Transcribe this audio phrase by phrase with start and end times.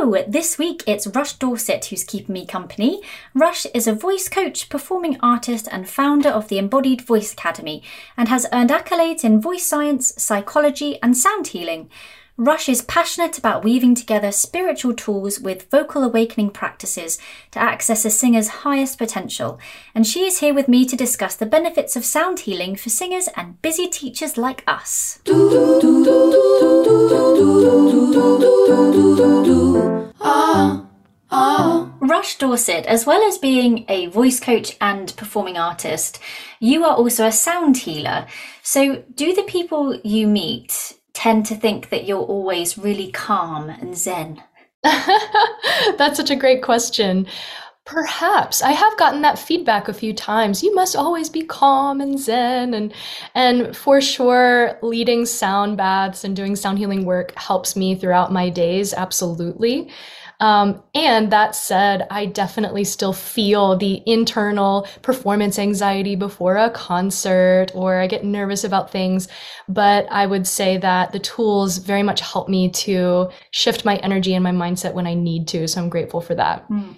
[0.00, 3.02] This week it's Rush Dorsett who's keeping me company.
[3.34, 7.82] Rush is a voice coach, performing artist, and founder of the Embodied Voice Academy,
[8.16, 11.90] and has earned accolades in voice science, psychology, and sound healing.
[12.38, 17.18] Rush is passionate about weaving together spiritual tools with vocal awakening practices
[17.50, 19.60] to access a singer's highest potential.
[19.94, 23.28] And she is here with me to discuss the benefits of sound healing for singers
[23.36, 25.20] and busy teachers like us.
[30.20, 30.86] Ah,
[31.30, 31.92] ah.
[32.00, 36.18] Rush Dorsett, as well as being a voice coach and performing artist,
[36.58, 38.26] you are also a sound healer.
[38.62, 43.96] So, do the people you meet tend to think that you're always really calm and
[43.96, 44.42] zen?
[44.82, 47.26] That's such a great question.
[47.90, 50.62] Perhaps I have gotten that feedback a few times.
[50.62, 52.94] You must always be calm and zen and
[53.34, 58.48] and for sure leading sound baths and doing sound healing work helps me throughout my
[58.48, 59.90] days absolutely.
[60.38, 67.72] Um, and that said, I definitely still feel the internal performance anxiety before a concert,
[67.74, 69.26] or I get nervous about things.
[69.68, 74.32] But I would say that the tools very much help me to shift my energy
[74.32, 75.66] and my mindset when I need to.
[75.66, 76.66] So I'm grateful for that.
[76.70, 76.96] Mm.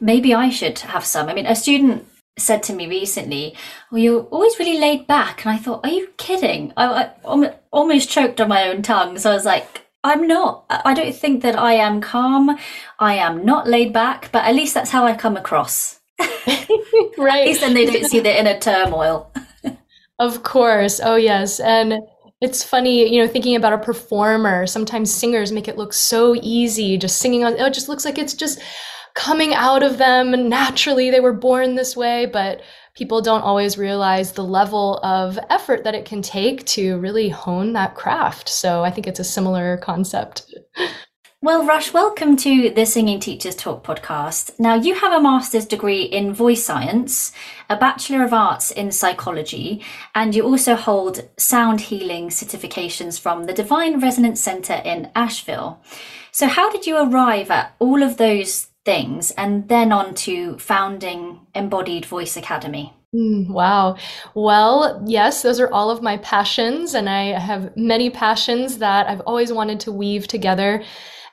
[0.00, 1.28] Maybe I should have some.
[1.28, 2.06] I mean, a student
[2.38, 3.54] said to me recently,
[3.90, 8.10] "Well, you're always really laid back," and I thought, "Are you kidding?" I, I almost
[8.10, 9.18] choked on my own tongue.
[9.18, 10.64] So I was like, I'm not.
[10.70, 12.56] I don't think that I am calm.
[12.98, 16.00] I am not laid back, but at least that's how I come across.
[17.18, 17.42] right.
[17.42, 19.30] at least then they don't see the inner turmoil.
[20.18, 21.00] of course.
[21.02, 21.60] Oh, yes.
[21.60, 21.98] And
[22.40, 24.66] it's funny, you know, thinking about a performer.
[24.66, 28.16] Sometimes singers make it look so easy, just singing on, oh, it just looks like
[28.16, 28.58] it's just
[29.14, 31.10] coming out of them naturally.
[31.10, 32.26] They were born this way.
[32.26, 32.62] But
[32.94, 37.72] people don't always realize the level of effort that it can take to really hone
[37.72, 38.48] that craft.
[38.48, 40.52] So I think it's a similar concept.
[41.42, 44.60] Well, Rush, welcome to the Singing Teachers Talk podcast.
[44.60, 47.32] Now, you have a master's degree in voice science,
[47.70, 49.82] a Bachelor of Arts in psychology,
[50.14, 55.80] and you also hold sound healing certifications from the Divine Resonance Center in Asheville.
[56.30, 61.46] So, how did you arrive at all of those things and then on to founding
[61.54, 62.94] Embodied Voice Academy?
[63.14, 63.96] Mm, wow.
[64.34, 69.20] Well, yes, those are all of my passions, and I have many passions that I've
[69.22, 70.84] always wanted to weave together.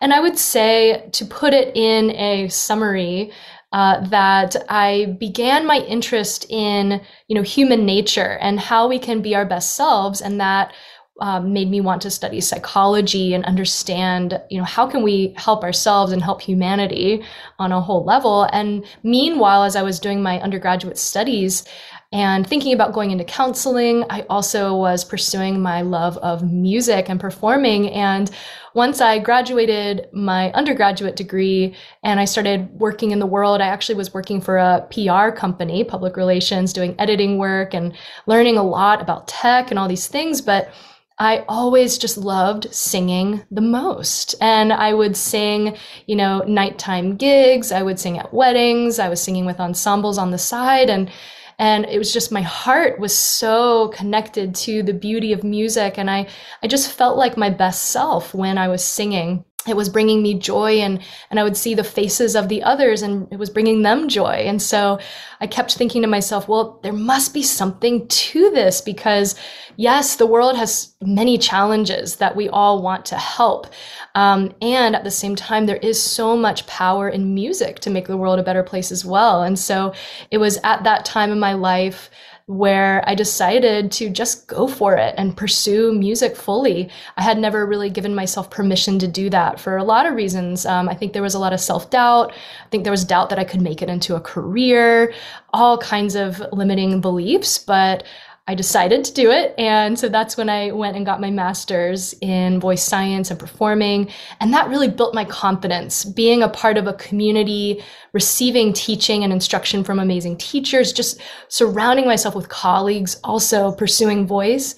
[0.02, 3.32] And I would say, to put it in a summary,
[3.74, 9.22] uh, that I began my interest in, you know, human nature and how we can
[9.22, 10.74] be our best selves, and that
[11.20, 15.64] um, made me want to study psychology and understand, you know, how can we help
[15.64, 17.24] ourselves and help humanity
[17.60, 18.44] on a whole level.
[18.54, 21.66] And meanwhile, as I was doing my undergraduate studies
[22.14, 27.20] and thinking about going into counseling, I also was pursuing my love of music and
[27.20, 27.90] performing.
[27.90, 28.32] And
[28.74, 33.96] once I graduated my undergraduate degree and I started working in the world, I actually
[33.96, 37.94] was working for a PR company, public relations, doing editing work and
[38.26, 40.42] learning a lot about tech and all these things.
[40.42, 40.72] But
[41.20, 44.36] I always just loved singing the most.
[44.40, 47.72] And I would sing, you know, nighttime gigs.
[47.72, 49.00] I would sing at weddings.
[49.00, 50.90] I was singing with ensembles on the side.
[50.90, 51.10] And,
[51.58, 55.98] and it was just my heart was so connected to the beauty of music.
[55.98, 56.28] And I,
[56.62, 60.34] I just felt like my best self when I was singing it was bringing me
[60.34, 63.82] joy and and I would see the faces of the others and it was bringing
[63.82, 64.44] them joy.
[64.46, 65.00] And so
[65.40, 69.36] I kept thinking to myself well there must be something to this because
[69.76, 73.68] yes the world has many challenges that we all want to help.
[74.16, 78.08] Um, and at the same time there is so much power in music to make
[78.08, 79.44] the world a better place as well.
[79.44, 79.94] And so
[80.32, 82.10] it was at that time in my life
[82.48, 86.90] where I decided to just go for it and pursue music fully.
[87.18, 90.66] I had never really given myself permission to do that for a lot of reasons.
[90.66, 92.32] Um, I think there was a lot of self doubt.
[92.32, 95.14] I think there was doubt that I could make it into a career,
[95.54, 97.58] all kinds of limiting beliefs.
[97.58, 98.06] But
[98.50, 99.54] I decided to do it.
[99.58, 104.10] And so that's when I went and got my master's in voice science and performing.
[104.40, 106.06] And that really built my confidence.
[106.06, 107.84] Being a part of a community,
[108.14, 111.20] receiving teaching and instruction from amazing teachers, just
[111.50, 114.76] surrounding myself with colleagues, also pursuing voice.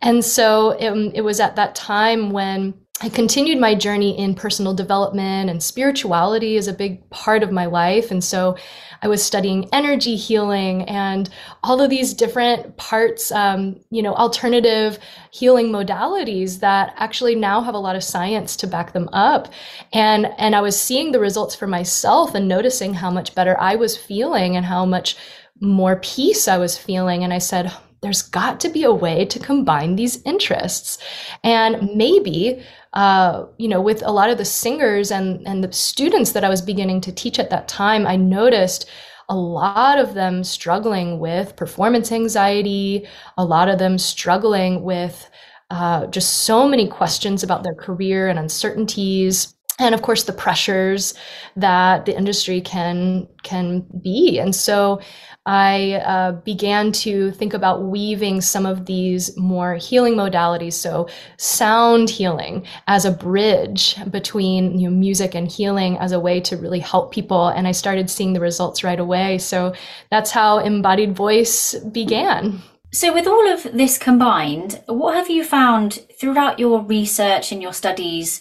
[0.00, 4.74] And so it, it was at that time when I continued my journey in personal
[4.74, 8.10] development and spirituality is a big part of my life.
[8.10, 8.56] And so
[9.02, 11.28] I was studying energy healing and
[11.62, 14.98] all of these different parts, um, you know, alternative
[15.32, 19.52] healing modalities that actually now have a lot of science to back them up.
[19.92, 23.74] And, and I was seeing the results for myself and noticing how much better I
[23.74, 25.16] was feeling and how much
[25.60, 27.24] more peace I was feeling.
[27.24, 27.72] And I said,
[28.02, 30.98] there's got to be a way to combine these interests.
[31.44, 32.62] And maybe,
[32.92, 36.48] uh, you know, with a lot of the singers and, and the students that I
[36.48, 38.88] was beginning to teach at that time, I noticed
[39.28, 43.06] a lot of them struggling with performance anxiety,
[43.38, 45.30] a lot of them struggling with
[45.70, 51.14] uh, just so many questions about their career and uncertainties and of course the pressures
[51.56, 54.38] that the industry can can be.
[54.38, 55.00] And so
[55.46, 62.08] i uh, began to think about weaving some of these more healing modalities so sound
[62.08, 66.78] healing as a bridge between you know, music and healing as a way to really
[66.80, 69.38] help people and i started seeing the results right away.
[69.38, 69.74] So
[70.10, 72.62] that's how embodied voice began.
[72.94, 77.72] So, with all of this combined, what have you found throughout your research and your
[77.72, 78.40] studies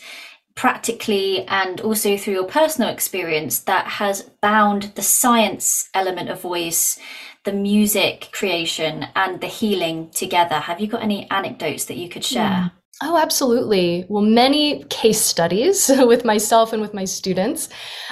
[0.56, 7.00] practically and also through your personal experience that has bound the science element of voice,
[7.44, 10.56] the music creation, and the healing together?
[10.56, 12.72] Have you got any anecdotes that you could share?
[13.04, 14.06] Oh, absolutely.
[14.10, 17.70] Well, many case studies with myself and with my students,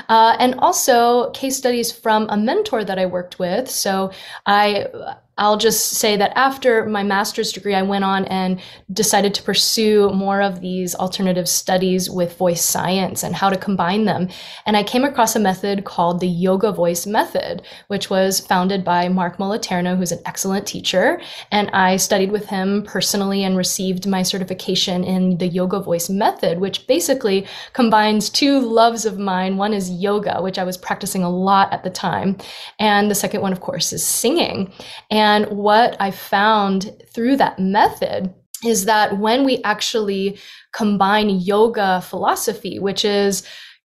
[0.08, 3.70] uh, and also case studies from a mentor that I worked with.
[3.70, 4.12] So
[4.48, 4.88] I
[5.40, 8.60] I'll just say that after my master's degree, I went on and
[8.92, 14.04] decided to pursue more of these alternative studies with voice science and how to combine
[14.04, 14.28] them.
[14.66, 19.08] And I came across a method called the Yoga Voice Method, which was founded by
[19.08, 21.22] Mark Moliterno, who's an excellent teacher.
[21.52, 26.60] And I studied with him personally and received my certification in the Yoga Voice Method,
[26.60, 29.56] which basically combines two loves of mine.
[29.56, 32.38] One is yoga, which I was practicing a lot at the time.
[32.78, 34.74] And the second one, of course, is singing.
[35.10, 38.34] And and what I found through that method
[38.66, 40.40] is that when we actually
[40.74, 43.44] combine yoga philosophy, which is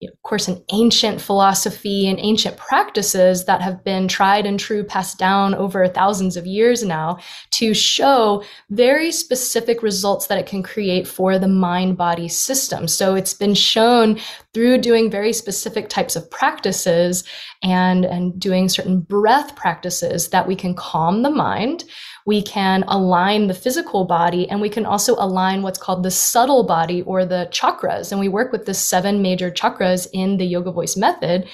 [0.08, 5.18] of course, an ancient philosophy and ancient practices that have been tried and true, passed
[5.18, 7.18] down over thousands of years now
[7.52, 12.88] to show very specific results that it can create for the mind body system.
[12.88, 14.20] So it's been shown
[14.54, 17.24] through doing very specific types of practices
[17.64, 21.86] and, and doing certain breath practices that we can calm the mind
[22.26, 26.64] we can align the physical body and we can also align what's called the subtle
[26.64, 28.12] body or the chakras.
[28.12, 31.48] And we work with the seven major chakras in the yoga voice method.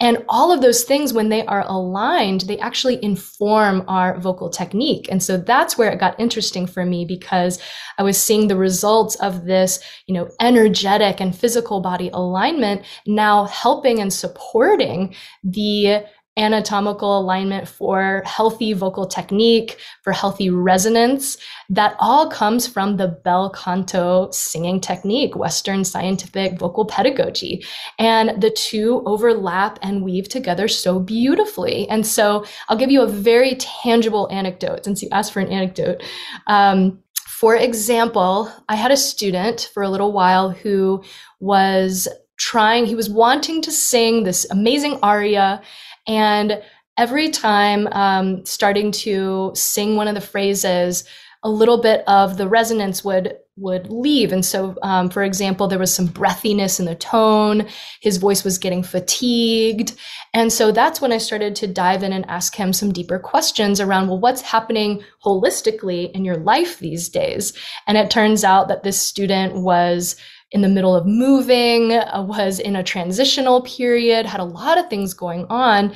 [0.00, 5.06] And all of those things, when they are aligned, they actually inform our vocal technique.
[5.08, 7.60] And so that's where it got interesting for me because
[7.98, 13.44] I was seeing the results of this, you know, energetic and physical body alignment now
[13.44, 16.04] helping and supporting the
[16.36, 21.36] anatomical alignment for healthy vocal technique, for healthy resonance.
[21.68, 27.64] That all comes from the bel canto singing technique, Western scientific vocal pedagogy.
[27.98, 31.88] And the two overlap and weave together so beautifully.
[31.88, 36.02] And so I'll give you a very tangible anecdote since you asked for an anecdote.
[36.46, 41.02] Um, for example, I had a student for a little while who
[41.40, 42.08] was
[42.38, 45.60] trying, he was wanting to sing this amazing aria
[46.06, 46.62] and
[46.98, 51.04] every time um, starting to sing one of the phrases,
[51.42, 54.32] a little bit of the resonance would would leave.
[54.32, 57.66] And so, um, for example, there was some breathiness in the tone.
[58.00, 59.94] His voice was getting fatigued.
[60.32, 63.78] And so that's when I started to dive in and ask him some deeper questions
[63.78, 67.52] around, well, what's happening holistically in your life these days?
[67.86, 70.16] And it turns out that this student was
[70.52, 74.88] in the middle of moving, uh, was in a transitional period, had a lot of
[74.88, 75.94] things going on,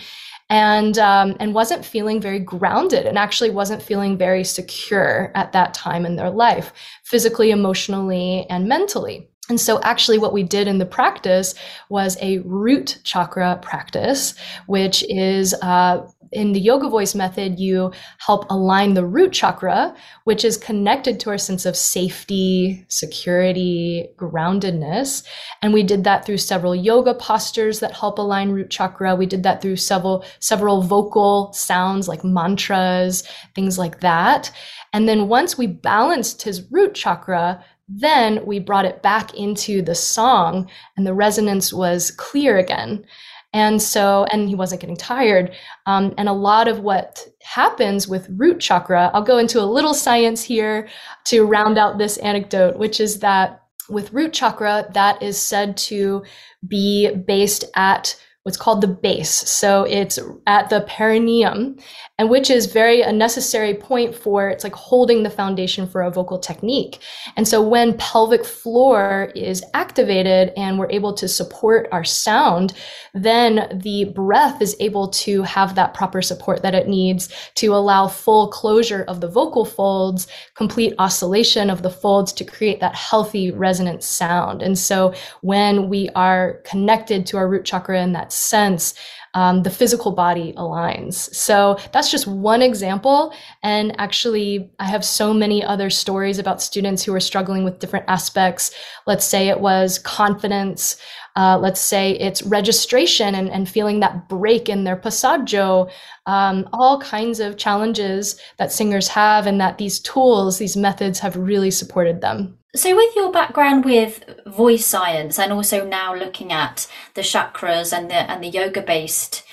[0.49, 5.75] and um, and wasn't feeling very grounded, and actually wasn't feeling very secure at that
[5.75, 6.73] time in their life,
[7.05, 9.29] physically, emotionally, and mentally.
[9.49, 11.55] And so, actually, what we did in the practice
[11.89, 14.35] was a root chakra practice,
[14.67, 20.45] which is uh, in the yoga voice method, you help align the root chakra, which
[20.45, 25.25] is connected to our sense of safety, security, groundedness.
[25.63, 29.15] And we did that through several yoga postures that help align root chakra.
[29.15, 33.23] We did that through several, several vocal sounds like mantras,
[33.55, 34.51] things like that.
[34.93, 39.95] And then once we balanced his root chakra, then we brought it back into the
[39.95, 43.05] song and the resonance was clear again.
[43.53, 45.55] And so, and he wasn't getting tired.
[45.87, 49.95] Um, and a lot of what happens with root chakra, I'll go into a little
[49.95, 50.89] science here
[51.27, 56.25] to round out this anecdote, which is that with root chakra, that is said to
[56.67, 59.29] be based at what's called the base.
[59.29, 61.79] So it's at the perineum,
[62.17, 66.13] and which is very a necessary point for it's like holding the foundation for a
[66.13, 67.01] vocal technique.
[67.37, 72.73] And so when pelvic floor is activated and we're able to support our sound,
[73.15, 78.07] then the breath is able to have that proper support that it needs to allow
[78.07, 83.51] full closure of the vocal folds, complete oscillation of the folds to create that healthy
[83.51, 84.63] resonant sound.
[84.63, 88.95] And so when we are connected to our root chakra in that sense,
[89.35, 91.15] um, the physical body aligns.
[91.35, 93.35] So that's just one example.
[93.63, 98.07] And actually, I have so many other stories about students who are struggling with different
[98.09, 98.71] aspects.
[99.07, 100.97] Let's say it was confidence.
[101.37, 105.91] Uh, let's say it's registration and, and feeling that break in their passaggio,
[106.25, 111.37] um, all kinds of challenges that singers have, and that these tools, these methods have
[111.37, 112.57] really supported them.
[112.77, 118.11] So, with your background with voice science and also now looking at the chakras and
[118.11, 119.45] the and the yoga based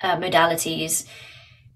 [0.00, 1.06] uh, modalities,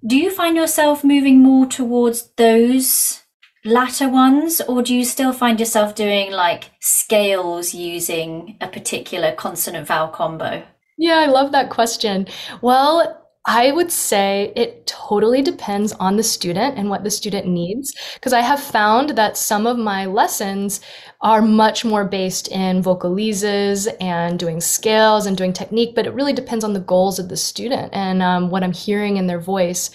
[0.04, 3.22] do you find yourself moving more towards those
[3.64, 9.86] latter ones, or do you still find yourself doing like scales using a particular consonant
[9.86, 10.64] vowel combo?
[10.98, 12.26] Yeah, I love that question.
[12.62, 17.94] Well, I would say it totally depends on the student and what the student needs.
[18.14, 20.80] Because I have found that some of my lessons
[21.20, 26.32] are much more based in vocalises and doing scales and doing technique, but it really
[26.32, 29.90] depends on the goals of the student and um, what I'm hearing in their voice.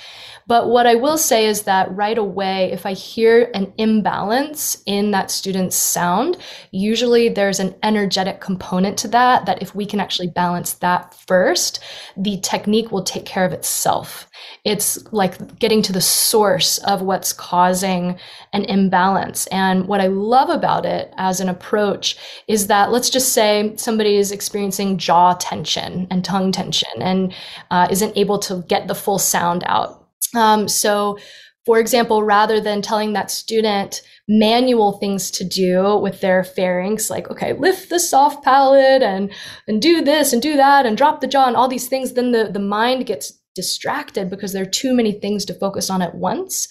[0.48, 5.12] But what I will say is that right away, if I hear an imbalance in
[5.12, 6.38] that student's sound,
[6.72, 11.80] usually there's an energetic component to that, that if we can actually balance that first,
[12.18, 14.28] the technique will take care of itself.
[14.64, 18.18] It's like getting to the source of what's causing
[18.54, 19.48] an imbalance.
[19.48, 22.18] And what I love about it as an approach
[22.48, 27.34] is that let's just say somebody is experiencing jaw tension and tongue tension and
[27.70, 30.01] uh, isn't able to get the full sound out
[30.36, 31.18] um, so,
[31.66, 37.30] for example, rather than telling that student manual things to do with their pharynx, like,
[37.30, 39.32] okay, lift the soft palate and,
[39.68, 42.32] and do this and do that and drop the jaw and all these things, then
[42.32, 46.16] the, the mind gets distracted because there are too many things to focus on at
[46.16, 46.68] once.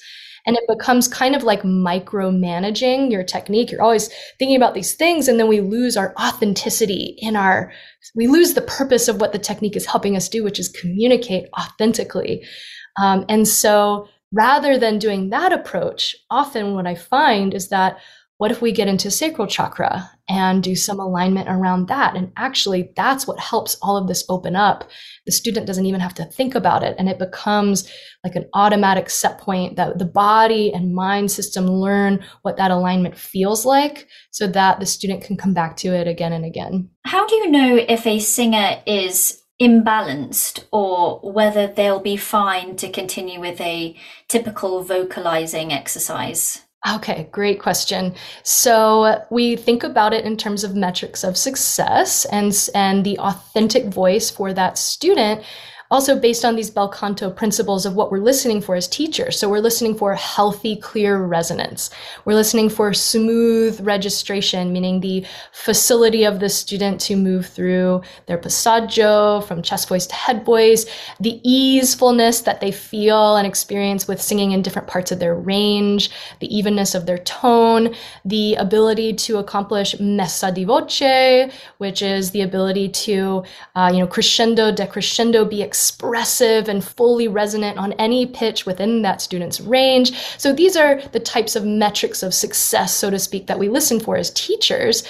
[0.47, 3.71] And it becomes kind of like micromanaging your technique.
[3.71, 7.71] You're always thinking about these things, and then we lose our authenticity in our,
[8.17, 11.45] we lose the purpose of what the technique is helping us do, which is communicate
[11.59, 12.43] authentically.
[13.01, 17.99] Um, and so rather than doing that approach, often what I find is that
[18.41, 22.17] what if we get into sacral chakra and do some alignment around that?
[22.17, 24.89] And actually, that's what helps all of this open up.
[25.27, 27.87] The student doesn't even have to think about it, and it becomes
[28.25, 33.15] like an automatic set point that the body and mind system learn what that alignment
[33.15, 36.89] feels like so that the student can come back to it again and again.
[37.05, 42.91] How do you know if a singer is imbalanced or whether they'll be fine to
[42.91, 43.97] continue with a
[44.29, 46.63] typical vocalizing exercise?
[46.89, 48.15] Okay, great question.
[48.43, 53.85] So we think about it in terms of metrics of success and and the authentic
[53.87, 55.43] voice for that student
[55.91, 59.37] also based on these bel canto principles of what we're listening for as teachers.
[59.37, 61.91] So we're listening for healthy, clear resonance.
[62.25, 68.39] We're listening for smooth registration, meaning the facility of the student to move through their
[68.39, 70.87] passaggio from chest voice to head voice,
[71.19, 76.11] the easefulness that they feel and experience with singing in different parts of their range,
[76.39, 77.95] the evenness of their tone,
[78.25, 83.43] the ability to accomplish messa di voce, which is the ability to,
[83.75, 89.23] uh, you know, crescendo, decrescendo, be expressive and fully resonant on any pitch within that
[89.23, 90.13] student's range.
[90.37, 93.99] So these are the types of metrics of success, so to speak, that we listen
[93.99, 95.05] for as teachers.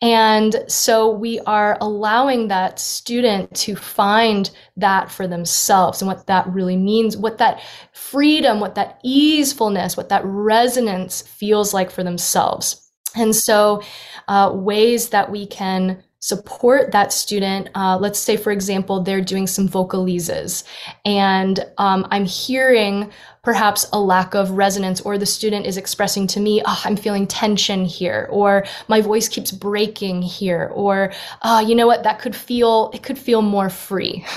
[0.00, 6.46] And so we are allowing that student to find that for themselves and what that
[6.48, 7.60] really means, what that
[7.92, 12.80] freedom, what that easefulness, what that resonance feels like for themselves.
[13.14, 13.82] And so,
[14.26, 17.68] uh, ways that we can support that student.
[17.74, 20.64] Uh, let's say, for example, they're doing some vocalises,
[21.04, 23.10] and um, I'm hearing
[23.44, 27.26] perhaps a lack of resonance or the student is expressing to me, oh, I'm feeling
[27.26, 32.34] tension here, or my voice keeps breaking here, or, oh, you know what, that could
[32.34, 34.24] feel, it could feel more free.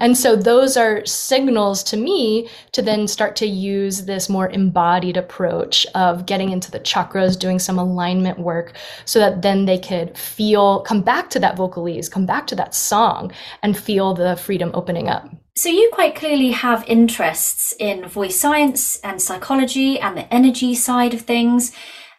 [0.00, 5.16] and so those are signals to me to then start to use this more embodied
[5.16, 10.16] approach of getting into the chakras, doing some alignment work so that then they could
[10.18, 13.32] feel, come back to that vocalise, come back to that song
[13.62, 15.28] and feel the freedom opening up.
[15.54, 21.12] So, you quite clearly have interests in voice science and psychology and the energy side
[21.12, 21.72] of things.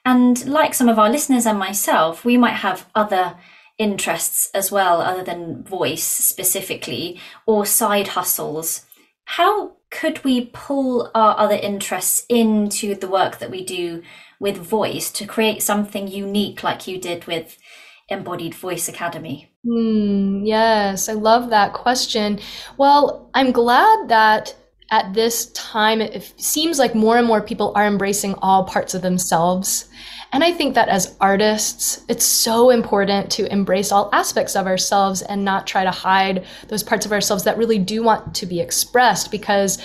[0.05, 3.37] And like some of our listeners and myself, we might have other
[3.79, 8.85] interests as well, other than voice specifically, or side hustles.
[9.25, 14.03] How could we pull our other interests into the work that we do
[14.39, 17.57] with voice to create something unique like you did with
[18.09, 19.52] Embodied Voice Academy?
[19.65, 22.39] Mm, yes, I love that question.
[22.77, 24.55] Well, I'm glad that
[24.91, 29.01] at this time it seems like more and more people are embracing all parts of
[29.01, 29.89] themselves.
[30.33, 35.21] And I think that as artists, it's so important to embrace all aspects of ourselves
[35.21, 38.59] and not try to hide those parts of ourselves that really do want to be
[38.59, 39.77] expressed because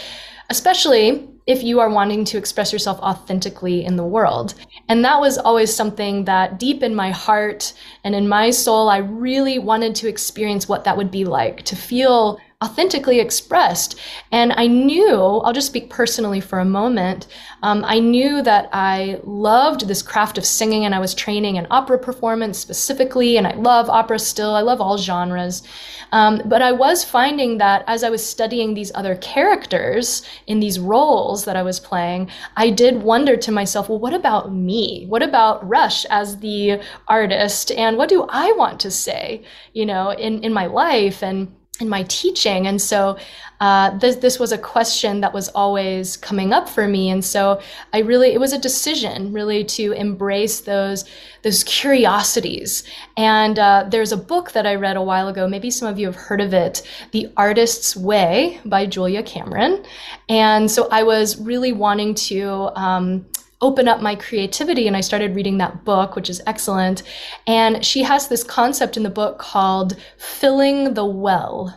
[0.50, 4.52] especially if you are wanting to express yourself authentically in the world.
[4.86, 7.72] And that was always something that deep in my heart
[8.04, 11.74] and in my soul, I really wanted to experience what that would be like to
[11.74, 13.96] feel authentically expressed.
[14.32, 17.28] And I knew, I'll just speak personally for a moment,
[17.62, 21.68] um, I knew that I loved this craft of singing and I was training in
[21.70, 25.62] opera performance specifically, and I love opera still, I love all genres.
[26.10, 30.80] Um, but I was finding that as I was studying these other characters in these
[30.80, 35.06] roles that I was playing, I did wonder to myself, well, what about me?
[35.06, 37.70] What about Rush as the artist?
[37.70, 41.22] And what do I want to say, you know, in, in my life?
[41.22, 42.66] And in my teaching.
[42.66, 43.18] And so
[43.60, 47.10] uh, this, this was a question that was always coming up for me.
[47.10, 47.60] And so
[47.92, 51.04] I really, it was a decision really to embrace those,
[51.42, 52.84] those curiosities.
[53.16, 55.48] And uh, there's a book that I read a while ago.
[55.48, 56.82] Maybe some of you have heard of it,
[57.12, 59.84] The Artist's Way by Julia Cameron.
[60.28, 63.26] And so I was really wanting to, um,
[63.60, 67.02] open up my creativity and I started reading that book, which is excellent.
[67.46, 71.74] And she has this concept in the book called filling the well.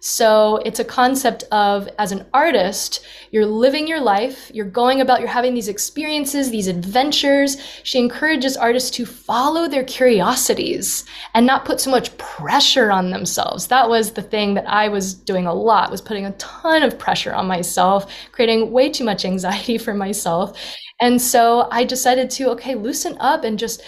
[0.00, 5.18] So it's a concept of, as an artist, you're living your life, you're going about,
[5.18, 7.56] you're having these experiences, these adventures.
[7.82, 11.04] She encourages artists to follow their curiosities
[11.34, 13.66] and not put so much pressure on themselves.
[13.66, 16.98] That was the thing that I was doing a lot, was putting a ton of
[16.98, 20.56] pressure on myself, creating way too much anxiety for myself.
[21.00, 23.82] And so I decided to, okay, loosen up and just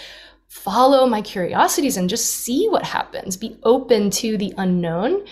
[0.49, 5.25] follow my curiosities and just see what happens, be open to the unknown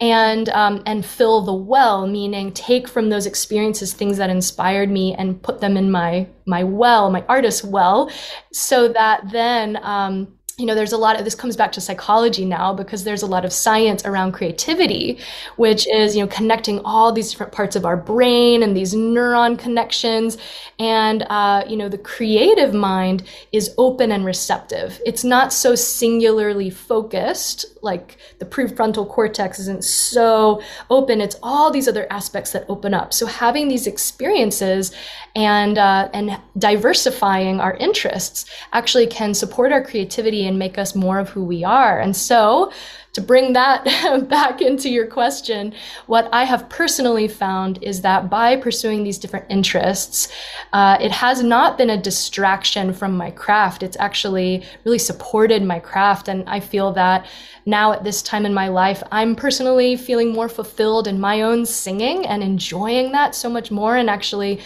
[0.00, 5.14] and um, and fill the well meaning take from those experiences things that inspired me
[5.14, 8.10] and put them in my my well my artist well
[8.52, 12.44] so that then um, you know, there's a lot of this comes back to psychology
[12.44, 15.18] now because there's a lot of science around creativity,
[15.56, 19.58] which is, you know, connecting all these different parts of our brain and these neuron
[19.58, 20.38] connections.
[20.78, 25.00] And, uh, you know, the creative mind is open and receptive.
[25.04, 31.20] It's not so singularly focused, like the prefrontal cortex isn't so open.
[31.20, 33.12] It's all these other aspects that open up.
[33.12, 34.92] So having these experiences
[35.36, 41.18] and, uh, and diversifying our interests actually can support our creativity and make us more
[41.18, 42.00] of who we are.
[42.00, 42.72] And so,
[43.14, 43.84] to bring that
[44.28, 45.72] back into your question,
[46.06, 50.28] what I have personally found is that by pursuing these different interests,
[50.72, 53.82] uh, it has not been a distraction from my craft.
[53.82, 56.28] It's actually really supported my craft.
[56.28, 57.26] And I feel that
[57.66, 61.64] now at this time in my life, I'm personally feeling more fulfilled in my own
[61.64, 64.60] singing and enjoying that so much more and actually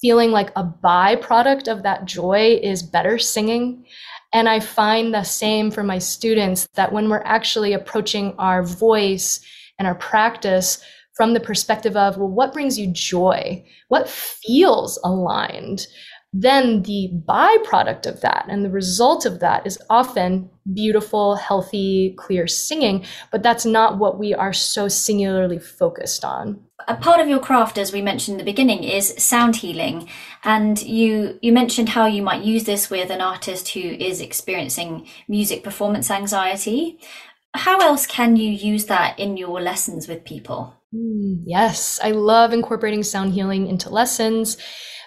[0.00, 3.84] feeling like a byproduct of that joy is better singing.
[4.32, 9.40] And I find the same for my students that when we're actually approaching our voice
[9.78, 10.82] and our practice
[11.14, 13.64] from the perspective of, well, what brings you joy?
[13.88, 15.86] What feels aligned?
[16.32, 22.46] Then the byproduct of that and the result of that is often beautiful, healthy, clear
[22.46, 27.40] singing, but that's not what we are so singularly focused on a part of your
[27.40, 30.08] craft as we mentioned in the beginning is sound healing.
[30.44, 35.06] And you you mentioned how you might use this with an artist who is experiencing
[35.28, 36.98] music performance anxiety.
[37.54, 40.74] How else can you use that in your lessons with people?
[40.94, 44.58] Mm, yes i love incorporating sound healing into lessons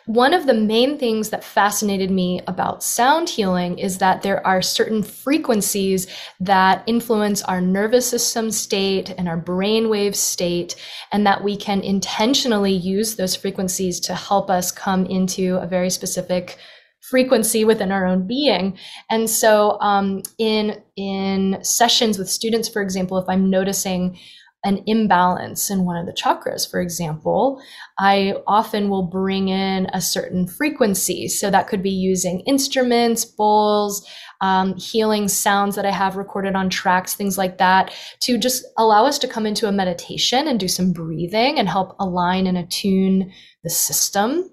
[0.06, 4.62] one of the main things that fascinated me about sound healing is that there are
[4.62, 6.08] certain frequencies
[6.40, 10.76] that influence our nervous system state and our brainwave state,
[11.12, 15.90] and that we can intentionally use those frequencies to help us come into a very
[15.90, 16.58] specific
[17.02, 18.78] frequency within our own being.
[19.10, 24.18] And so, um, in in sessions with students, for example, if I'm noticing
[24.66, 27.62] an imbalance in one of the chakras, for example,
[28.00, 31.28] I often will bring in a certain frequency.
[31.28, 34.06] So that could be using instruments, bowls,
[34.42, 39.06] um, healing sounds that I have recorded on tracks, things like that, to just allow
[39.06, 43.32] us to come into a meditation and do some breathing and help align and attune
[43.64, 44.50] the system.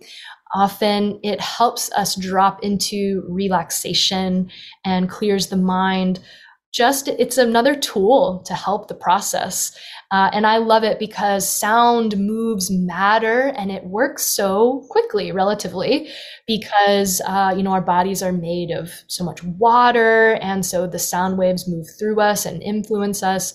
[0.55, 4.51] Often it helps us drop into relaxation
[4.85, 6.21] and clears the mind
[6.73, 9.79] just it's another tool to help the process
[10.13, 16.09] uh, and i love it because sound moves matter and it works so quickly relatively
[16.47, 20.99] because uh, you know our bodies are made of so much water and so the
[20.99, 23.55] sound waves move through us and influence us.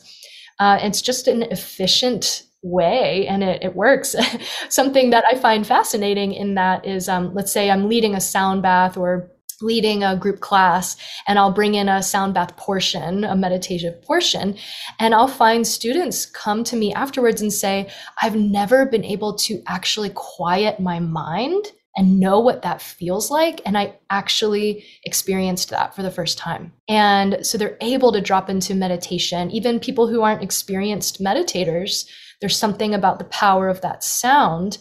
[0.59, 4.15] Uh, it's just an efficient way and it, it works.
[4.69, 8.61] Something that i find fascinating in that is um, let's say i'm leading a sound
[8.61, 9.29] bath or
[9.61, 10.95] leading a group class
[11.27, 14.57] and I'll bring in a sound bath portion, a meditative portion,
[14.99, 17.89] and I'll find students come to me afterwards and say,
[18.21, 23.59] I've never been able to actually quiet my mind and know what that feels like.
[23.65, 26.71] And I actually experienced that for the first time.
[26.87, 29.49] And so they're able to drop into meditation.
[29.49, 32.07] Even people who aren't experienced meditators,
[32.39, 34.77] there's something about the power of that sound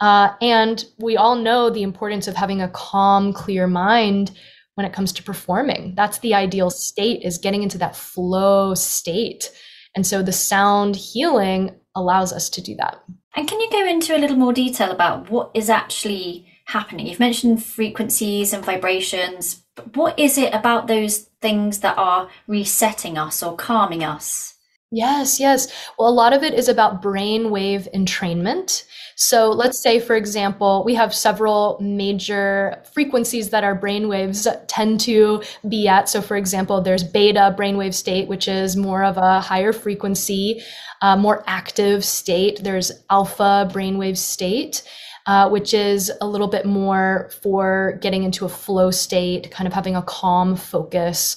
[0.00, 4.32] uh, and we all know the importance of having a calm, clear mind
[4.74, 5.94] when it comes to performing.
[5.94, 9.50] That's the ideal state is getting into that flow state.
[9.94, 13.02] And so the sound healing allows us to do that.
[13.36, 17.06] And can you go into a little more detail about what is actually happening?
[17.06, 19.62] You've mentioned frequencies and vibrations.
[19.76, 24.53] But what is it about those things that are resetting us or calming us?
[24.94, 25.66] Yes, yes.
[25.98, 28.84] Well, a lot of it is about brain wave entrainment.
[29.16, 35.42] So let's say, for example, we have several major frequencies that our brainwaves tend to
[35.68, 36.08] be at.
[36.08, 40.62] So, for example, there's beta brainwave state, which is more of a higher frequency,
[41.02, 42.60] uh, more active state.
[42.62, 44.82] There's alpha brainwave state.
[45.26, 49.72] Uh, which is a little bit more for getting into a flow state, kind of
[49.72, 51.36] having a calm focus.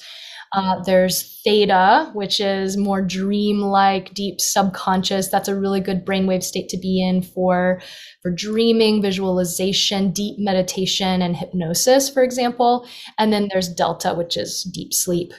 [0.58, 5.28] Uh, there's theta, which is more dream-like, deep subconscious.
[5.28, 7.80] That's a really good brainwave state to be in for
[8.24, 12.88] for dreaming, visualization, deep meditation, and hypnosis, for example.
[13.20, 15.32] And then there's delta, which is deep sleep.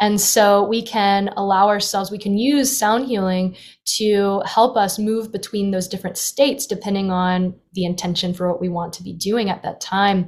[0.00, 3.56] And so we can allow ourselves, we can use sound healing
[3.96, 8.68] to help us move between those different states depending on the intention for what we
[8.68, 10.26] want to be doing at that time.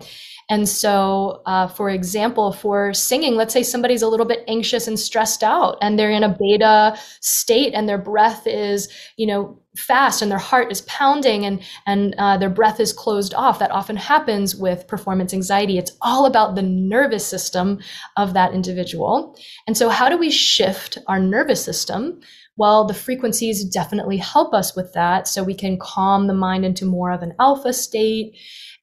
[0.51, 4.99] And so, uh, for example, for singing, let's say somebody's a little bit anxious and
[4.99, 10.23] stressed out and they're in a beta state and their breath is, you know, fast
[10.23, 13.59] and their heart is pounding and, and uh, their breath is closed off.
[13.59, 15.77] That often happens with performance anxiety.
[15.77, 17.79] It's all about the nervous system
[18.17, 19.37] of that individual.
[19.67, 22.21] And so, how do we shift our nervous system?
[22.57, 25.29] Well, the frequencies definitely help us with that.
[25.29, 28.37] So we can calm the mind into more of an alpha state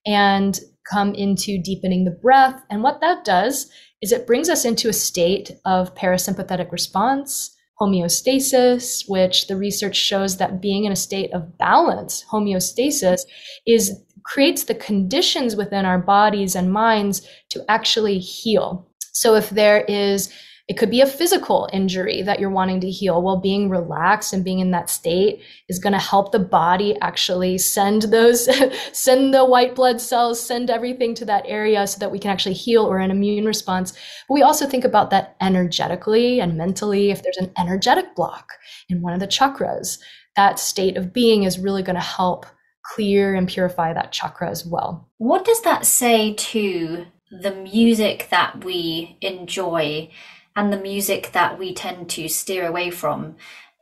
[0.06, 0.58] and
[0.89, 2.62] come into deepening the breath.
[2.69, 3.69] And what that does
[4.02, 10.38] is it brings us into a state of parasympathetic response, homeostasis, which the research shows
[10.38, 13.21] that being in a state of balance, homeostasis,
[13.65, 18.89] is creates the conditions within our bodies and minds to actually heal.
[19.13, 20.34] So if there is
[20.67, 23.21] it could be a physical injury that you're wanting to heal.
[23.21, 27.60] Well, being relaxed and being in that state is going to help the body actually
[27.60, 28.49] send those,
[28.91, 32.56] send the white blood cells, send everything to that area so that we can actually
[32.56, 33.91] heal or an immune response.
[34.28, 37.12] But we also think about that energetically and mentally.
[37.12, 38.54] If there's an energetic block
[38.89, 39.99] in one of the chakras,
[40.36, 42.47] that state of being is really going to help
[42.82, 45.08] clear and purify that chakra as well.
[45.19, 50.10] What does that say to the music that we enjoy
[50.56, 53.36] and the music that we tend to steer away from.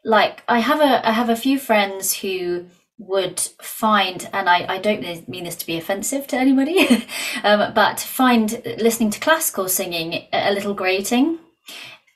[0.04, 2.66] Like I have a I have a few friends who
[2.98, 7.06] would find, and I, I don't mean this to be offensive to anybody,
[7.44, 11.40] um, but find listening to classical singing a little grating,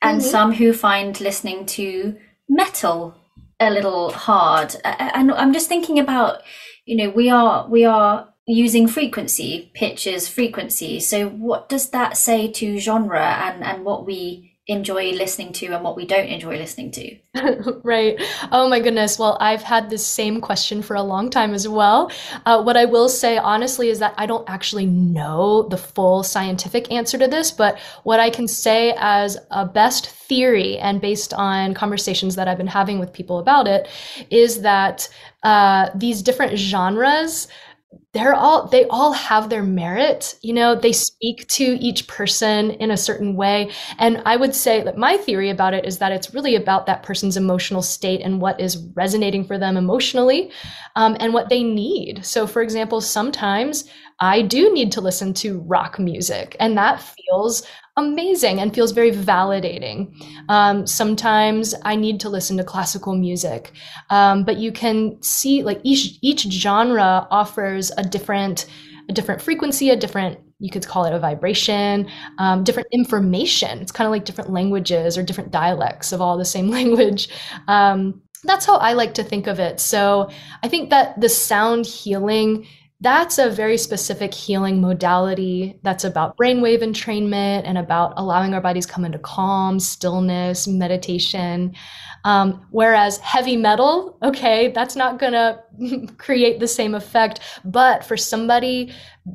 [0.02, 0.30] and mm-hmm.
[0.30, 2.16] some who find listening to
[2.48, 3.14] metal
[3.60, 4.76] a little hard.
[4.84, 6.42] And I'm just thinking about,
[6.84, 11.00] you know, we are we are using frequency, pitches, frequency.
[11.00, 15.82] So what does that say to genre and, and what we enjoy listening to and
[15.82, 17.16] what we don't enjoy listening to?
[17.82, 18.20] right.
[18.52, 19.18] Oh my goodness.
[19.18, 22.12] Well, I've had this same question for a long time as well.
[22.44, 26.92] Uh, what I will say honestly is that I don't actually know the full scientific
[26.92, 31.72] answer to this, but what I can say as a best theory and based on
[31.72, 33.88] conversations that I've been having with people about it
[34.28, 35.08] is that
[35.42, 37.48] uh, these different genres
[38.12, 42.90] they're all they all have their merit you know they speak to each person in
[42.90, 43.70] a certain way.
[43.98, 47.02] And i would say that my theory about it is that it's really about that
[47.02, 50.50] person's emotional state and what is resonating for them emotionally
[50.96, 52.24] um, and what they need.
[52.24, 53.84] So for example sometimes
[54.20, 57.62] i do need to listen to rock music and that feels
[57.98, 60.14] amazing and feels very validating.
[60.48, 63.72] Um, sometimes I need to listen to classical music,
[64.08, 68.66] um, but you can see like each each genre offers a different
[69.10, 72.08] a different frequency, a different you could call it a vibration,
[72.38, 73.78] um, different information.
[73.80, 77.28] It's kind of like different languages or different dialects of all the same language.
[77.66, 79.80] Um, that's how I like to think of it.
[79.80, 80.30] So
[80.62, 82.66] I think that the sound healing
[83.00, 88.86] that's a very specific healing modality that's about brainwave entrainment and about allowing our bodies
[88.86, 91.74] come into calm, stillness, meditation.
[92.24, 95.62] Um, whereas heavy metal, okay, that's not gonna
[96.18, 98.92] create the same effect, but for somebody,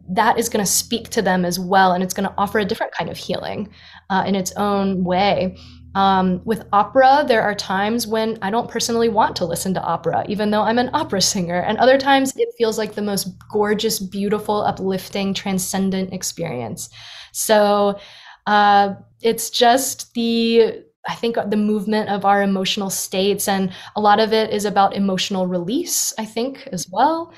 [0.10, 3.10] that is gonna speak to them as well, and it's gonna offer a different kind
[3.10, 3.70] of healing
[4.10, 5.56] uh, in its own way.
[5.96, 10.26] Um, with opera, there are times when I don't personally want to listen to opera,
[10.28, 11.60] even though I'm an opera singer.
[11.60, 16.90] And other times it feels like the most gorgeous, beautiful, uplifting, transcendent experience.
[17.32, 18.00] So
[18.48, 24.22] uh, it's just the I think the movement of our emotional states, and a lot
[24.22, 27.34] of it is about emotional release, I think, as well.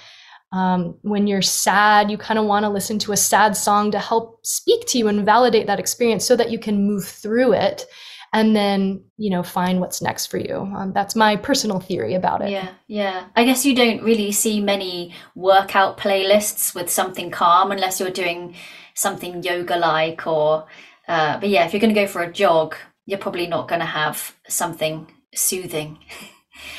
[0.52, 3.98] Um, when you're sad, you kind of want to listen to a sad song to
[3.98, 7.88] help speak to you and validate that experience so that you can move through it
[8.36, 10.70] and then you know find what's next for you.
[10.76, 12.52] Um, that's my personal theory about it.
[12.52, 13.28] Yeah yeah.
[13.36, 18.56] I guess you don't really see many workout playlists with something calm unless you're doing
[18.94, 20.68] something yoga like or
[21.08, 23.82] uh, but yeah if you're going to go for a jog you're probably not going
[23.82, 26.00] to have something soothing.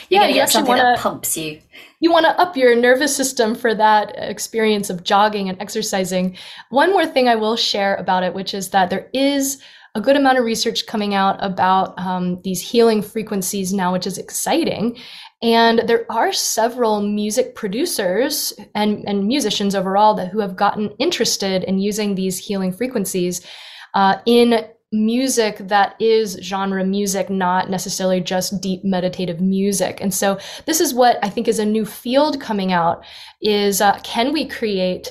[0.08, 1.60] You're yeah, going to get something wanna, that pumps you.
[2.00, 6.36] you want to up your nervous system for that experience of jogging and exercising.
[6.70, 9.60] One more thing i will share about it which is that there is
[9.96, 14.18] a good amount of research coming out about um, these healing frequencies now, which is
[14.18, 14.98] exciting.
[15.42, 21.64] And there are several music producers and, and musicians overall that who have gotten interested
[21.64, 23.40] in using these healing frequencies
[23.94, 29.98] uh, in music that is genre music, not necessarily just deep meditative music.
[30.02, 33.02] And so this is what I think is a new field coming out
[33.40, 35.08] is uh, can we create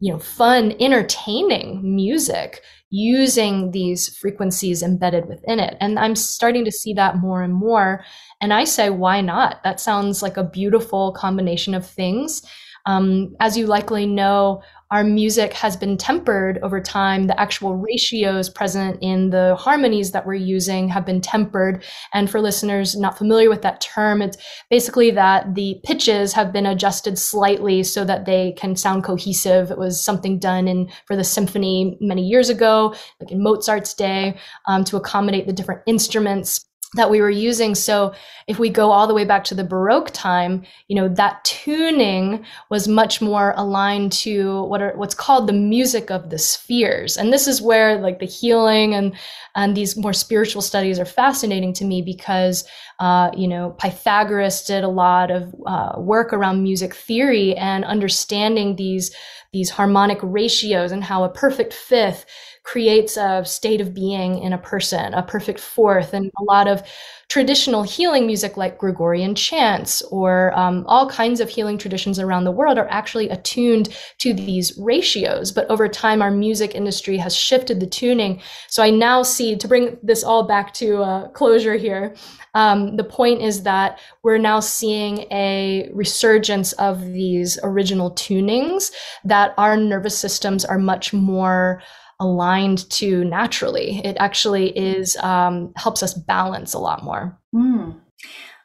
[0.00, 5.76] you know fun entertaining music using these frequencies embedded within it.
[5.80, 8.04] And I'm starting to see that more and more.
[8.40, 9.62] And I say, why not?
[9.64, 12.42] That sounds like a beautiful combination of things.
[12.86, 17.26] Um, as you likely know, our music has been tempered over time.
[17.26, 21.84] The actual ratios present in the harmonies that we're using have been tempered.
[22.14, 24.38] And for listeners not familiar with that term, it's
[24.70, 29.70] basically that the pitches have been adjusted slightly so that they can sound cohesive.
[29.70, 34.38] It was something done in for the symphony many years ago, like in Mozart's day,
[34.66, 37.74] um, to accommodate the different instruments that we were using.
[37.74, 38.14] So
[38.46, 42.44] if we go all the way back to the Baroque time, you know, that tuning
[42.70, 47.18] was much more aligned to what are what's called the music of the spheres.
[47.18, 49.14] And this is where like the healing and
[49.54, 52.66] and these more spiritual studies are fascinating to me because
[53.00, 58.76] uh, you know Pythagoras did a lot of uh, work around music theory and understanding
[58.76, 59.14] these
[59.52, 62.24] these harmonic ratios and how a perfect fifth
[62.68, 66.82] creates a state of being in a person, a perfect fourth, and a lot of
[67.28, 72.52] traditional healing music like Gregorian chants or um, all kinds of healing traditions around the
[72.52, 75.50] world are actually attuned to these ratios.
[75.50, 78.42] But over time, our music industry has shifted the tuning.
[78.68, 82.14] So I now see, to bring this all back to uh, closure here,
[82.52, 88.92] um, the point is that we're now seeing a resurgence of these original tunings
[89.24, 91.82] that our nervous systems are much more
[92.20, 94.00] aligned to naturally.
[94.04, 97.38] It actually is um, helps us balance a lot more.
[97.54, 98.00] Mm.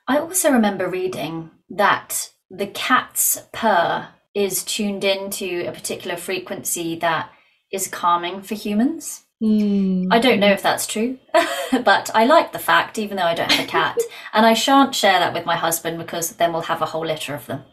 [0.08, 7.30] I also remember reading that the cat's purr is tuned into a particular frequency that
[7.72, 9.24] is calming for humans.
[9.42, 10.08] Mm.
[10.12, 11.20] I don't know if that's true,
[11.84, 13.98] but I like the fact, even though I don't have a cat.
[14.34, 17.36] and I shan't share that with my husband because then we'll have a whole litter
[17.36, 17.64] of them.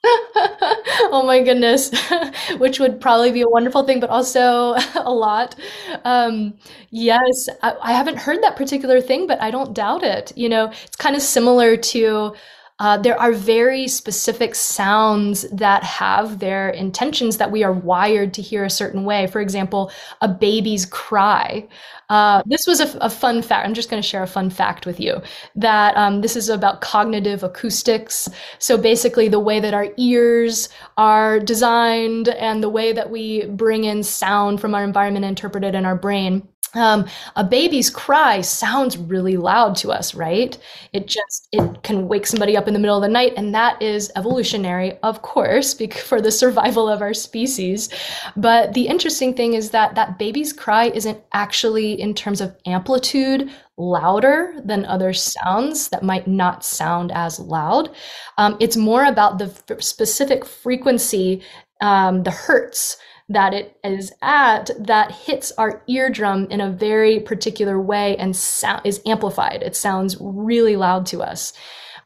[0.04, 1.90] oh my goodness,
[2.58, 5.56] which would probably be a wonderful thing, but also a lot.
[6.04, 6.54] Um,
[6.90, 10.32] yes, I, I, haven't heard that particular thing, but I don't doubt it.
[10.36, 12.34] You know, it's kind of similar to.
[12.80, 18.40] Uh, there are very specific sounds that have their intentions that we are wired to
[18.40, 19.26] hear a certain way.
[19.26, 21.66] For example, a baby's cry.
[22.08, 23.66] Uh, this was a, a, fun fact.
[23.66, 25.20] I'm just going to share a fun fact with you
[25.56, 28.28] that um, this is about cognitive acoustics.
[28.58, 33.84] So basically, the way that our ears are designed and the way that we bring
[33.84, 38.98] in sound from our environment interpret it in our brain um, a baby's cry sounds
[38.98, 40.58] really loud to us right?
[40.92, 43.80] It just it can wake somebody up in the middle of the night and that
[43.80, 47.88] is evolutionary of course for the survival of our species.
[48.36, 53.50] But the interesting thing is that that baby's cry isn't actually in terms of amplitude
[53.76, 57.94] louder than other sounds that might not sound as loud.
[58.36, 61.42] Um, it's more about the f- specific frequency
[61.80, 62.96] um, the hertz
[63.28, 68.80] that it is at that hits our eardrum in a very particular way and sound
[68.84, 69.62] is amplified.
[69.62, 71.52] It sounds really loud to us.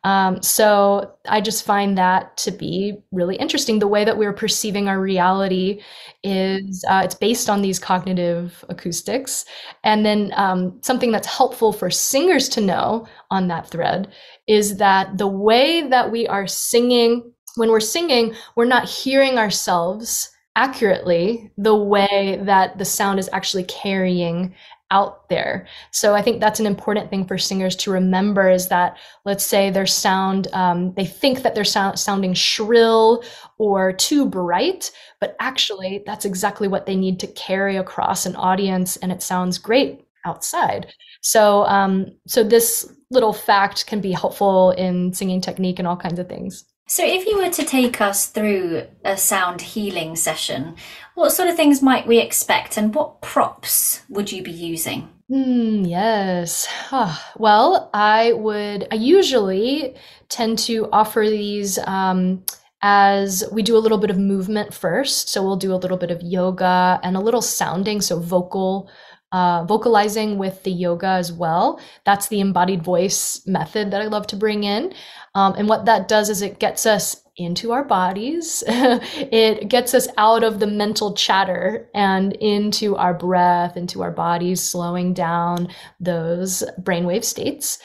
[0.05, 3.79] Um, so I just find that to be really interesting.
[3.79, 5.81] The way that we're perceiving our reality
[6.25, 9.45] is uh, it's based on these cognitive acoustics,
[9.85, 14.09] and then um, something that's helpful for singers to know on that thread
[14.49, 20.32] is that the way that we are singing when we're singing, we're not hearing ourselves
[20.57, 24.55] accurately the way that the sound is actually carrying
[24.93, 25.67] out there.
[25.91, 29.71] So I think that's an important thing for singers to remember is that let's say
[29.71, 33.25] their sound, um, they think that they're sound, sounding shrill
[33.57, 38.97] or too bright, but actually that's exactly what they need to carry across an audience,
[38.99, 40.93] and it sounds great outside.
[41.23, 46.19] So um, so this little fact can be helpful in singing technique and all kinds
[46.19, 46.65] of things.
[46.93, 50.77] So, if you were to take us through a sound healing session,
[51.15, 55.09] what sort of things might we expect and what props would you be using?
[55.31, 56.69] Mm, yes.
[56.93, 59.97] Oh, well, I would, I usually
[60.29, 62.45] tend to offer these um,
[62.83, 65.31] as we do a little bit of movement first.
[65.31, 68.91] So, we'll do a little bit of yoga and a little sounding, so vocal
[69.33, 71.81] uh, vocalizing with the yoga as well.
[72.05, 74.93] That's the embodied voice method that I love to bring in.
[75.35, 78.63] Um, and what that does is it gets us into our bodies.
[78.69, 84.63] it gets us out of the mental chatter and into our breath, into our bodies,
[84.63, 85.69] slowing down
[85.99, 87.79] those brainwave states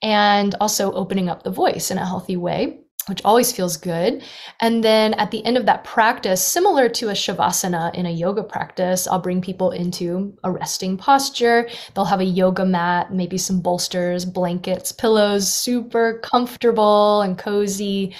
[0.00, 4.22] and also opening up the voice in a healthy way which always feels good.
[4.60, 8.42] And then at the end of that practice, similar to a shavasana in a yoga
[8.42, 11.68] practice, I'll bring people into a resting posture.
[11.94, 18.14] They'll have a yoga mat, maybe some bolsters, blankets, pillows, super comfortable and cozy.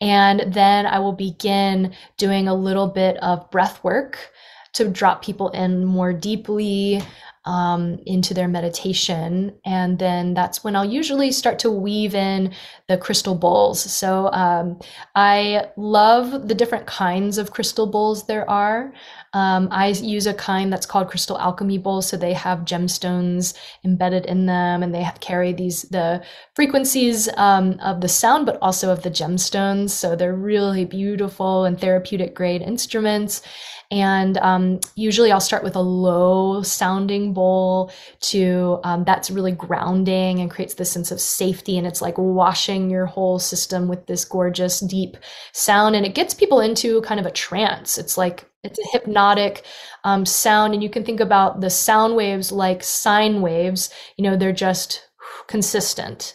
[0.00, 4.32] And then I will begin doing a little bit of breath work
[4.74, 7.02] to drop people in more deeply
[7.46, 9.56] um, into their meditation.
[9.64, 12.52] And then that's when I'll usually start to weave in
[12.88, 13.80] the crystal bowls.
[13.80, 14.78] So um,
[15.14, 18.92] I love the different kinds of crystal bowls there are.
[19.32, 22.08] Um, I use a kind that's called crystal alchemy bowls.
[22.08, 23.54] So they have gemstones
[23.84, 28.58] embedded in them and they have, carry these, the frequencies um, of the sound, but
[28.60, 29.90] also of the gemstones.
[29.90, 33.42] So they're really beautiful and therapeutic grade instruments.
[33.90, 40.40] And um, usually I'll start with a low sounding bowl to um, that's really grounding
[40.40, 41.78] and creates this sense of safety.
[41.78, 45.16] And it's like washing your whole system with this gorgeous, deep
[45.52, 45.94] sound.
[45.94, 47.96] And it gets people into kind of a trance.
[47.96, 49.64] It's like, it's a hypnotic
[50.04, 50.74] um, sound.
[50.74, 55.06] And you can think about the sound waves like sine waves, you know, they're just
[55.46, 56.34] consistent.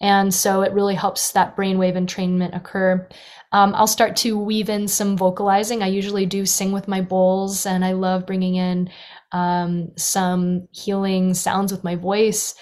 [0.00, 3.08] And so it really helps that brainwave entrainment occur.
[3.52, 5.82] Um, I'll start to weave in some vocalizing.
[5.82, 8.90] I usually do sing with my bowls, and I love bringing in
[9.32, 12.54] um, some healing sounds with my voice.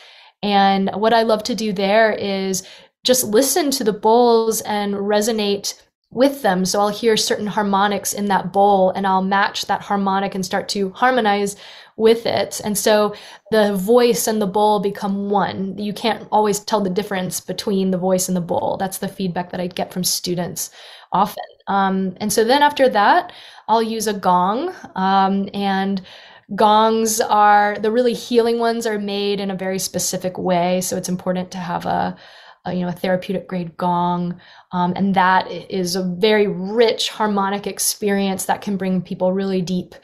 [0.42, 2.66] And what I love to do there is
[3.05, 6.64] just listen to the bowls and resonate with them.
[6.64, 10.68] So I'll hear certain harmonics in that bowl and I'll match that harmonic and start
[10.70, 11.57] to harmonize
[12.00, 12.60] with it.
[12.64, 13.14] And so
[13.50, 15.76] the voice and the bowl become one.
[15.78, 18.76] You can't always tell the difference between the voice and the bowl.
[18.80, 20.70] That's the feedback that I get from students
[21.12, 21.44] often.
[21.68, 23.32] Um, and so then after that,
[23.68, 24.74] I'll use a gong.
[24.96, 26.00] Um, and
[26.56, 30.80] gongs are the really healing ones are made in a very specific way.
[30.80, 32.16] So it's important to have a,
[32.64, 34.40] a you know a therapeutic grade gong
[34.72, 39.94] um, and that is a very rich harmonic experience that can bring people really deep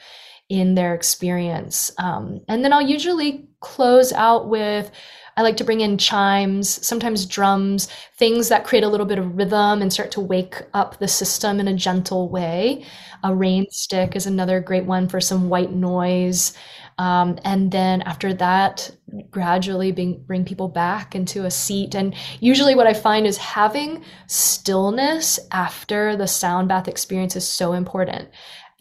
[0.49, 1.91] in their experience.
[1.97, 4.91] Um, and then I'll usually close out with
[5.37, 9.37] I like to bring in chimes, sometimes drums, things that create a little bit of
[9.37, 12.83] rhythm and start to wake up the system in a gentle way.
[13.23, 16.57] A rain stick is another great one for some white noise.
[16.97, 18.89] Um, and then after that,
[19.29, 21.93] gradually bring, bring people back into a seat.
[21.93, 27.73] And usually, what I find is having stillness after the sound bath experience is so
[27.73, 28.29] important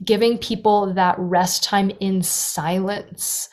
[0.05, 3.49] giving people that rest time in silence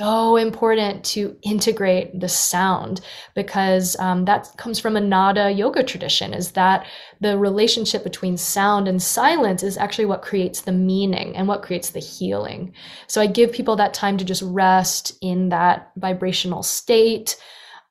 [0.00, 3.00] so important to integrate the sound
[3.34, 6.86] because um, that comes from a nada yoga tradition is that
[7.20, 11.90] the relationship between sound and silence is actually what creates the meaning and what creates
[11.90, 12.72] the healing.
[13.08, 17.36] So i give people that time to just rest in that vibrational state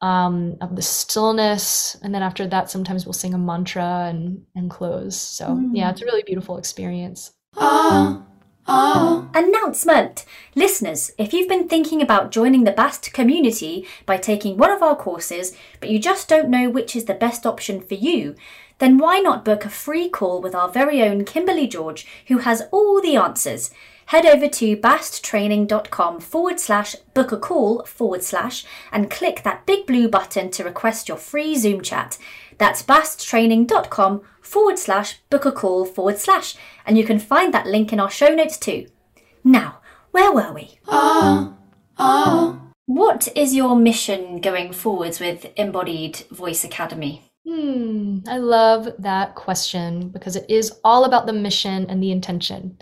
[0.01, 4.71] um, of the stillness and then after that sometimes we'll sing a mantra and and
[4.71, 5.17] close.
[5.17, 5.71] So mm.
[5.73, 8.23] yeah it's a really beautiful experience Ah,
[8.71, 9.27] Oh.
[9.33, 10.25] Announcement!
[10.53, 14.95] Listeners, if you've been thinking about joining the BAST community by taking one of our
[14.95, 18.35] courses, but you just don't know which is the best option for you,
[18.77, 22.61] then why not book a free call with our very own Kimberly George, who has
[22.71, 23.71] all the answers?
[24.05, 29.87] Head over to basttraining.com forward slash book a call forward slash and click that big
[29.87, 32.19] blue button to request your free Zoom chat.
[32.59, 36.55] That's basttraining.com forward slash book a call forward slash,
[36.85, 38.87] and you can find that link in our show notes too.
[39.43, 39.79] Now,
[40.11, 40.77] where were we?
[40.87, 41.57] Oh,
[41.97, 42.61] oh.
[42.85, 47.28] What is your mission going forwards with Embodied Voice Academy?
[47.49, 52.77] Hmm, I love that question because it is all about the mission and the intention.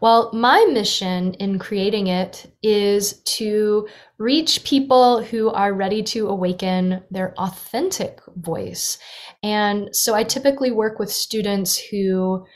[0.00, 3.86] Well, my mission in creating it is to
[4.16, 8.96] reach people who are ready to awaken their authentic voice.
[9.42, 12.46] And so I typically work with students who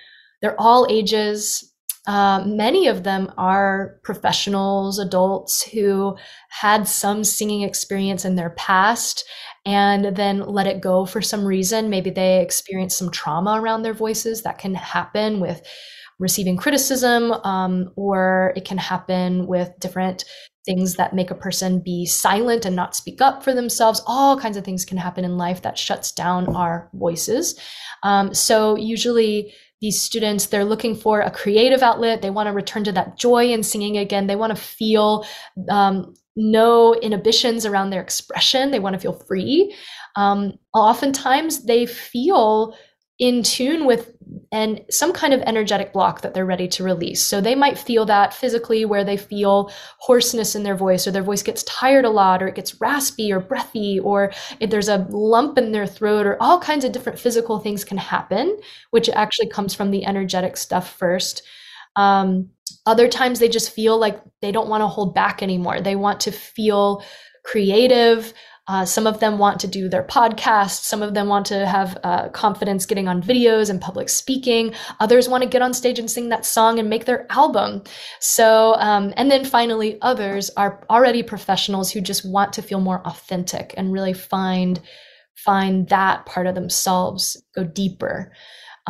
[0.40, 1.70] they're all ages,
[2.06, 6.16] uh, many of them are professionals, adults who
[6.48, 9.24] had some singing experience in their past
[9.70, 11.90] and then let it go for some reason.
[11.90, 15.62] Maybe they experience some trauma around their voices that can happen with
[16.18, 20.24] receiving criticism, um, or it can happen with different
[20.66, 24.02] things that make a person be silent and not speak up for themselves.
[24.08, 27.58] All kinds of things can happen in life that shuts down our voices.
[28.02, 32.84] Um, so, usually, these students they're looking for a creative outlet they want to return
[32.84, 35.24] to that joy in singing again they want to feel
[35.70, 39.74] um, no inhibitions around their expression they want to feel free
[40.16, 42.74] um, oftentimes they feel
[43.20, 44.16] in tune with
[44.51, 47.22] and some kind of energetic block that they're ready to release.
[47.22, 51.22] So they might feel that physically where they feel hoarseness in their voice or their
[51.22, 55.07] voice gets tired a lot or it gets raspy or breathy or if there's a
[55.11, 58.59] lump in their throat or all kinds of different physical things can happen,
[58.91, 61.43] which actually comes from the energetic stuff first.
[61.97, 62.51] Um,
[62.87, 65.81] other times they just feel like they don't want to hold back anymore.
[65.81, 67.05] They want to feel
[67.45, 68.33] creative.
[68.68, 70.85] Uh, some of them want to do their podcast.
[70.85, 74.74] Some of them want to have uh, confidence getting on videos and public speaking.
[75.01, 77.83] Others want to get on stage and sing that song and make their album.
[78.20, 83.05] So, um, and then finally, others are already professionals who just want to feel more
[83.07, 84.81] authentic and really find
[85.35, 88.31] find that part of themselves, go deeper.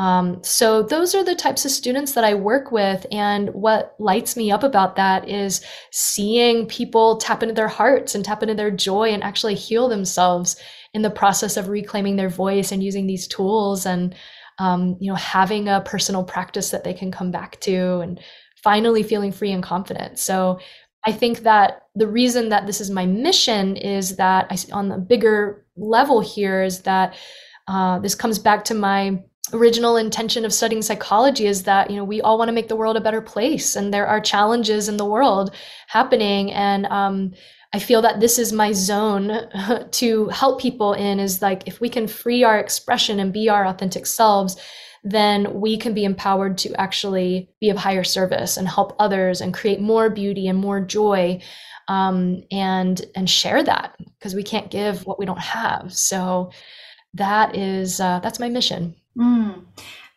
[0.00, 3.04] Um, so those are the types of students that I work with.
[3.12, 8.24] And what lights me up about that is seeing people tap into their hearts and
[8.24, 10.56] tap into their joy and actually heal themselves
[10.94, 14.14] in the process of reclaiming their voice and using these tools and
[14.58, 18.20] um, you know having a personal practice that they can come back to and
[18.56, 20.18] finally feeling free and confident.
[20.18, 20.60] So
[21.04, 24.96] I think that the reason that this is my mission is that I, on the
[24.96, 27.16] bigger level here is that
[27.68, 29.22] uh, this comes back to my
[29.52, 32.76] original intention of studying psychology is that you know we all want to make the
[32.76, 35.54] world a better place and there are challenges in the world
[35.88, 36.52] happening.
[36.52, 37.32] And um,
[37.72, 39.48] i feel that this is my zone
[39.92, 43.64] to help people in is like if we can free our expression and be our
[43.64, 44.56] authentic selves
[45.02, 49.54] then we can be empowered to actually be of higher service and help others and
[49.54, 51.40] create more beauty and more joy
[51.88, 55.92] um, and and share that because we can't give what we don't have.
[55.92, 56.50] So
[57.14, 59.64] that is uh, that's my mission Mm.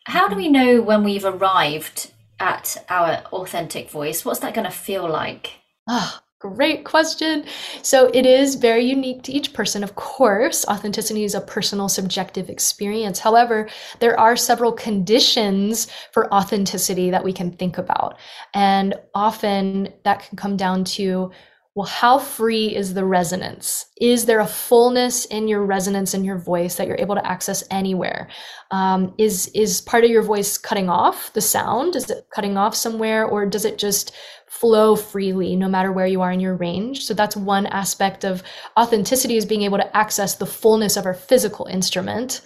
[0.04, 4.24] How do we know when we've arrived at our authentic voice?
[4.24, 5.52] What's that going to feel like?
[5.88, 7.44] Ah, oh, great question.
[7.82, 9.84] So it is very unique to each person.
[9.84, 13.18] Of course, authenticity is a personal subjective experience.
[13.18, 13.68] However,
[14.00, 18.18] there are several conditions for authenticity that we can think about.
[18.54, 21.30] And often that can come down to
[21.74, 23.86] well, how free is the resonance?
[24.00, 27.64] Is there a fullness in your resonance in your voice that you're able to access
[27.68, 28.28] anywhere?
[28.70, 31.96] Um, is is part of your voice cutting off the sound?
[31.96, 34.14] Is it cutting off somewhere, or does it just
[34.46, 37.04] flow freely no matter where you are in your range?
[37.04, 38.44] So that's one aspect of
[38.78, 42.40] authenticity is being able to access the fullness of our physical instrument.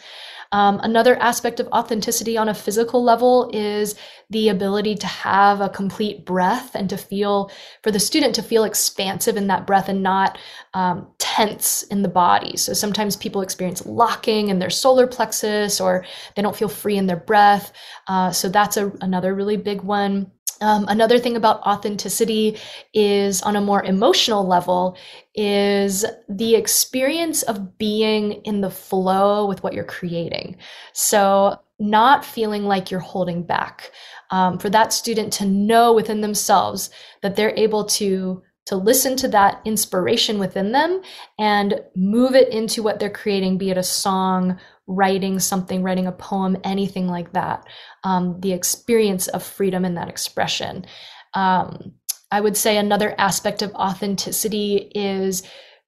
[0.53, 3.95] Um, another aspect of authenticity on a physical level is
[4.31, 7.51] the ability to have a complete breath and to feel,
[7.83, 10.39] for the student to feel expansive in that breath and not
[10.75, 12.57] um, tense in the body.
[12.57, 17.07] So sometimes people experience locking in their solar plexus or they don't feel free in
[17.07, 17.73] their breath.
[18.07, 20.31] Uh, so that's a, another really big one.
[20.61, 22.59] Um, another thing about authenticity
[22.93, 24.97] is on a more emotional level
[25.35, 30.57] is the experience of being in the flow with what you're creating.
[30.93, 33.93] So not feeling like you're holding back.
[34.31, 36.91] Um, for that student to know within themselves
[37.23, 41.01] that they're able to to listen to that inspiration within them
[41.39, 44.59] and move it into what they're creating, be it a song
[44.89, 47.65] writing something, writing a poem, anything like that.
[48.03, 50.87] Um, the experience of freedom in that expression.
[51.35, 51.93] Um,
[52.31, 55.43] I would say another aspect of authenticity is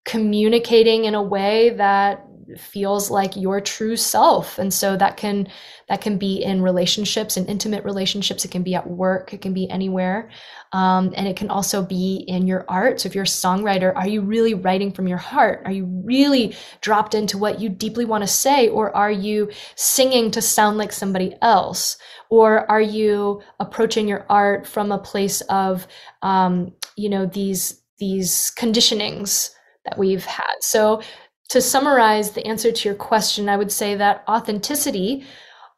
[0.04, 2.24] communicating in a way that
[2.58, 4.58] feels like your true self.
[4.58, 5.48] And so that can
[5.88, 8.44] that can be in relationships and in intimate relationships.
[8.44, 9.34] It can be at work.
[9.34, 10.30] It can be anywhere.
[10.72, 13.00] Um, and it can also be in your art.
[13.00, 15.62] So if you're a songwriter are you really writing from your heart?
[15.64, 18.68] Are you really dropped into what you deeply want to say?
[18.68, 21.98] Or are you singing to sound like somebody else?
[22.30, 25.86] Or are you approaching your art from a place of
[26.22, 29.50] um, you know these these conditionings
[29.84, 30.54] that we've had?
[30.60, 31.02] So
[31.50, 35.24] to summarize the answer to your question, I would say that authenticity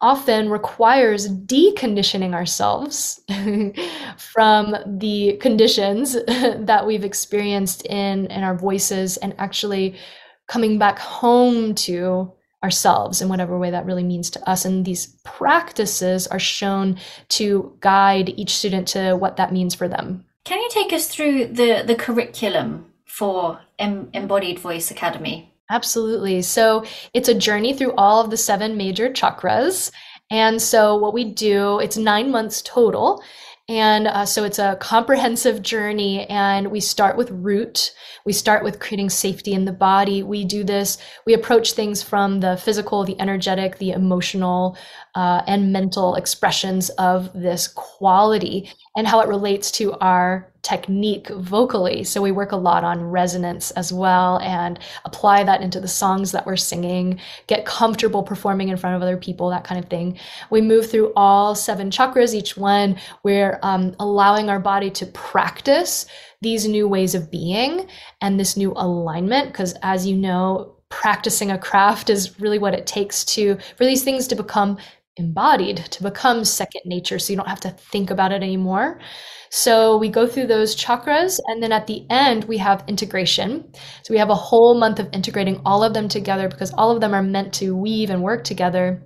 [0.02, 3.20] often requires deconditioning ourselves
[4.16, 9.96] from the conditions that we've experienced in, in our voices and actually
[10.46, 14.64] coming back home to ourselves in whatever way that really means to us.
[14.64, 16.98] And these practices are shown
[17.30, 20.24] to guide each student to what that means for them.
[20.44, 25.51] Can you take us through the, the curriculum for em- Embodied Voice Academy?
[25.72, 26.42] Absolutely.
[26.42, 29.90] So it's a journey through all of the seven major chakras.
[30.30, 33.24] And so what we do, it's nine months total.
[33.70, 36.26] And uh, so it's a comprehensive journey.
[36.26, 37.94] And we start with root.
[38.26, 40.22] We start with creating safety in the body.
[40.22, 44.76] We do this, we approach things from the physical, the energetic, the emotional,
[45.14, 52.04] uh, and mental expressions of this quality and how it relates to our technique vocally.
[52.04, 56.30] So we work a lot on resonance as well and apply that into the songs
[56.32, 60.18] that we're singing, get comfortable performing in front of other people, that kind of thing.
[60.50, 62.96] We move through all seven chakras, each one.
[63.24, 66.06] We're um, allowing our body to practice
[66.40, 67.88] these new ways of being
[68.20, 69.48] and this new alignment.
[69.48, 74.04] Because as you know, practicing a craft is really what it takes to for these
[74.04, 74.76] things to become
[75.16, 79.00] embodied to become second nature so you don't have to think about it anymore.
[79.50, 83.70] So we go through those chakras and then at the end we have integration.
[84.02, 87.00] So we have a whole month of integrating all of them together because all of
[87.00, 89.02] them are meant to weave and work together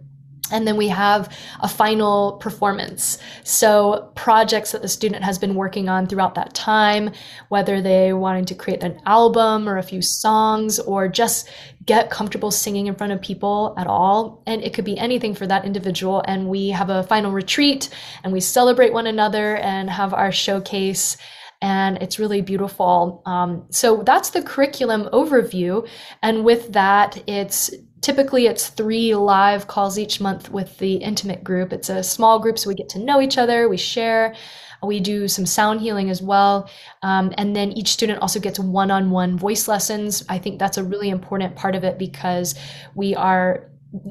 [0.51, 3.19] and then we have a final performance.
[3.45, 7.11] So projects that the student has been working on throughout that time,
[7.49, 11.49] whether they wanting to create an album or a few songs or just
[11.85, 14.43] get comfortable singing in front of people at all.
[14.47, 16.23] And it could be anything for that individual.
[16.27, 17.89] And we have a final retreat
[18.25, 21.17] and we celebrate one another and have our showcase
[21.63, 23.23] and it's really beautiful.
[23.25, 25.89] Um, so that's the curriculum overview.
[26.23, 27.71] And with that, it's
[28.01, 31.73] typically it's three live calls each month with the intimate group.
[31.73, 34.35] It's a small group, so we get to know each other, we share.
[34.83, 36.69] We do some sound healing as well.
[37.03, 40.25] Um, and then each student also gets one on one voice lessons.
[40.29, 42.55] I think that's a really important part of it because
[42.95, 43.71] we are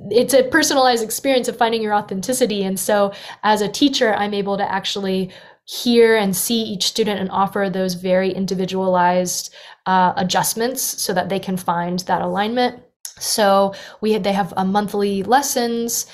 [0.10, 2.64] it's a personalized experience of finding your authenticity.
[2.64, 3.14] And so
[3.44, 5.32] as a teacher, I'm able to actually
[5.66, 9.54] hear and see each student and offer those very individualized
[9.86, 12.82] uh, adjustments so that they can find that alignment.
[13.20, 16.06] So we had, they have a monthly lessons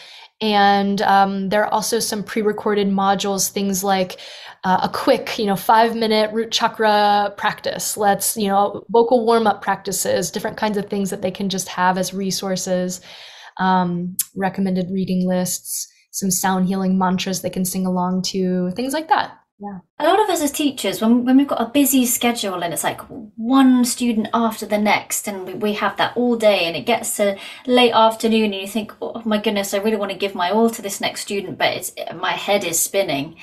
[0.42, 4.20] and um, there are also some pre-recorded modules things like
[4.64, 7.96] uh, a quick you know five minute root chakra practice.
[7.98, 11.98] Let's you know vocal warm-up practices different kinds of things that they can just have
[11.98, 13.02] as resources
[13.58, 19.08] um, recommended reading lists some sound healing mantras they can sing along to things like
[19.08, 19.80] that yeah.
[20.00, 22.84] A lot of us as teachers, when, when we've got a busy schedule and it's
[22.84, 23.00] like
[23.36, 27.16] one student after the next, and we, we have that all day, and it gets
[27.18, 27.38] to
[27.68, 30.72] late afternoon, and you think, oh my goodness, I really want to give my all
[30.72, 33.36] to this next student, but it's my head is spinning.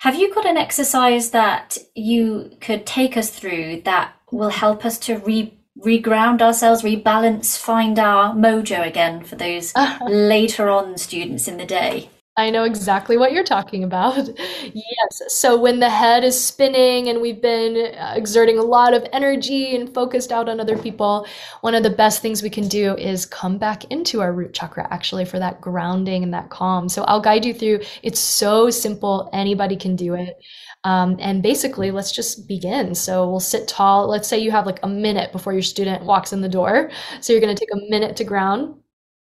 [0.00, 4.98] Have you got an exercise that you could take us through that will help us
[5.00, 9.74] to re reground ourselves, rebalance, find our mojo again for those
[10.08, 12.10] later on students in the day?
[12.36, 14.28] I know exactly what you're talking about.
[14.38, 15.22] yes.
[15.28, 19.76] So when the head is spinning and we've been uh, exerting a lot of energy
[19.76, 21.28] and focused out on other people,
[21.60, 24.88] one of the best things we can do is come back into our root chakra
[24.90, 26.88] actually for that grounding and that calm.
[26.88, 27.82] So I'll guide you through.
[28.02, 29.30] It's so simple.
[29.32, 30.36] Anybody can do it.
[30.82, 32.96] Um, and basically, let's just begin.
[32.96, 34.08] So we'll sit tall.
[34.08, 36.90] Let's say you have like a minute before your student walks in the door.
[37.20, 38.74] So you're going to take a minute to ground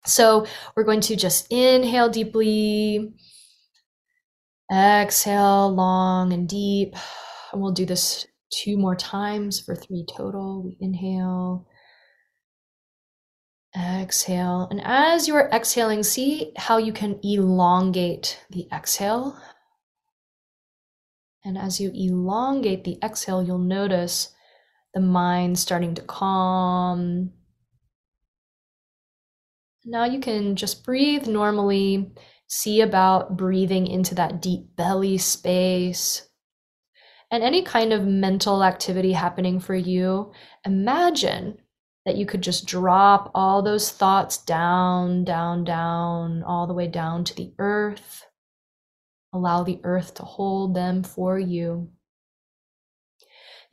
[0.05, 0.45] so
[0.75, 3.13] we're going to just inhale deeply,
[4.71, 6.95] exhale long and deep.
[7.51, 10.63] And we'll do this two more times for three total.
[10.63, 11.67] We inhale,
[13.75, 14.67] exhale.
[14.69, 19.37] And as you're exhaling, see how you can elongate the exhale.
[21.43, 24.33] And as you elongate the exhale, you'll notice
[24.93, 27.31] the mind starting to calm,
[29.85, 32.11] now you can just breathe normally.
[32.47, 36.27] See about breathing into that deep belly space.
[37.31, 40.31] and any kind of mental activity happening for you,
[40.65, 41.57] imagine
[42.05, 47.23] that you could just drop all those thoughts down, down, down, all the way down
[47.25, 48.25] to the earth.
[49.33, 51.89] Allow the earth to hold them for you.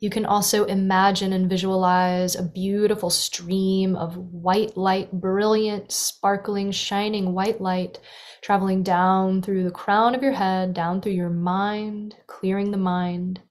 [0.03, 7.33] You can also imagine and visualize a beautiful stream of white light, brilliant, sparkling, shining
[7.33, 8.01] white light
[8.41, 13.43] traveling down through the crown of your head, down through your mind, clearing the mind,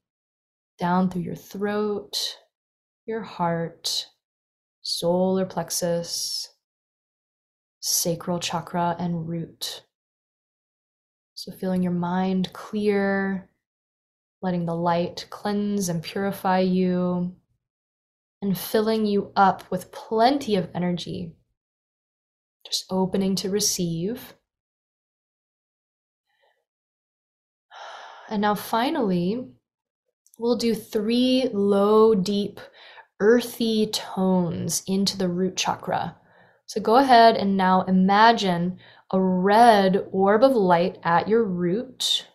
[0.79, 2.19] down through your throat,
[3.07, 4.09] your heart,
[4.83, 6.53] solar plexus,
[7.81, 9.85] sacral chakra, and root.
[11.33, 13.49] So, feeling your mind clear,
[14.43, 17.35] letting the light cleanse and purify you,
[18.43, 21.33] and filling you up with plenty of energy.
[22.67, 24.35] Just opening to receive.
[28.29, 29.47] And now, finally,
[30.39, 32.61] we'll do three low, deep,
[33.21, 36.17] earthy tones into the root chakra.
[36.67, 38.79] So go ahead and now imagine
[39.13, 42.27] a red orb of light at your root.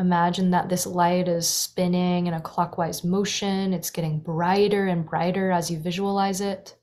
[0.00, 3.74] Imagine that this light is spinning in a clockwise motion.
[3.74, 6.74] It's getting brighter and brighter as you visualize it.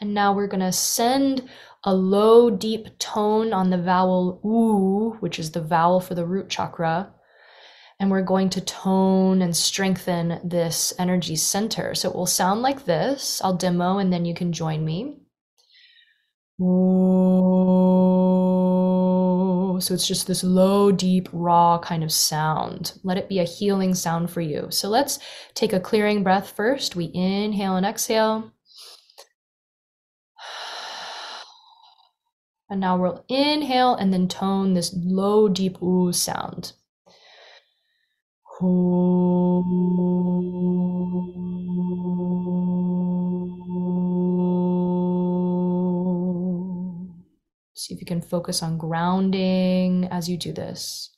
[0.00, 1.48] And now we're going to send
[1.84, 6.48] a low, deep tone on the vowel oo, which is the vowel for the root
[6.48, 7.14] chakra.
[8.00, 11.94] And we're going to tone and strengthen this energy center.
[11.94, 13.40] So it will sound like this.
[13.44, 15.18] I'll demo and then you can join me.
[19.82, 22.98] So it's just this low, deep, raw kind of sound.
[23.02, 24.68] Let it be a healing sound for you.
[24.70, 25.18] So let's
[25.54, 26.94] take a clearing breath first.
[26.94, 28.52] We inhale and exhale.
[32.70, 36.72] And now we'll inhale and then tone this low, deep ooh sound.
[47.74, 51.10] See if you can focus on grounding as you do this.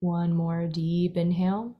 [0.00, 1.76] One more deep inhale.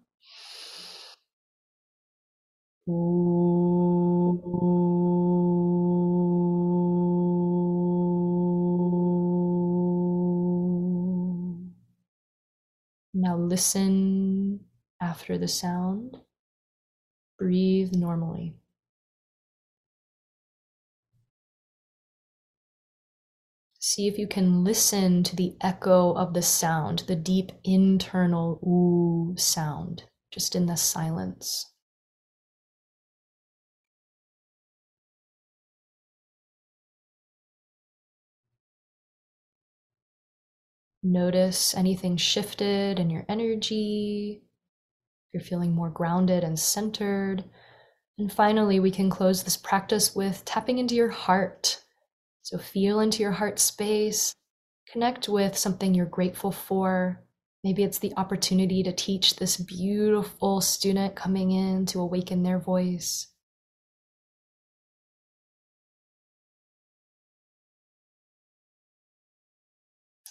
[13.58, 14.60] Listen
[15.02, 16.16] after the sound.
[17.40, 18.54] Breathe normally.
[23.80, 29.36] See if you can listen to the echo of the sound, the deep internal ooh
[29.36, 31.72] sound, just in the silence.
[41.10, 44.42] Notice anything shifted in your energy.
[44.42, 47.44] If you're feeling more grounded and centered.
[48.18, 51.82] And finally, we can close this practice with tapping into your heart.
[52.42, 54.34] So feel into your heart space,
[54.92, 57.24] connect with something you're grateful for.
[57.64, 63.28] Maybe it's the opportunity to teach this beautiful student coming in to awaken their voice.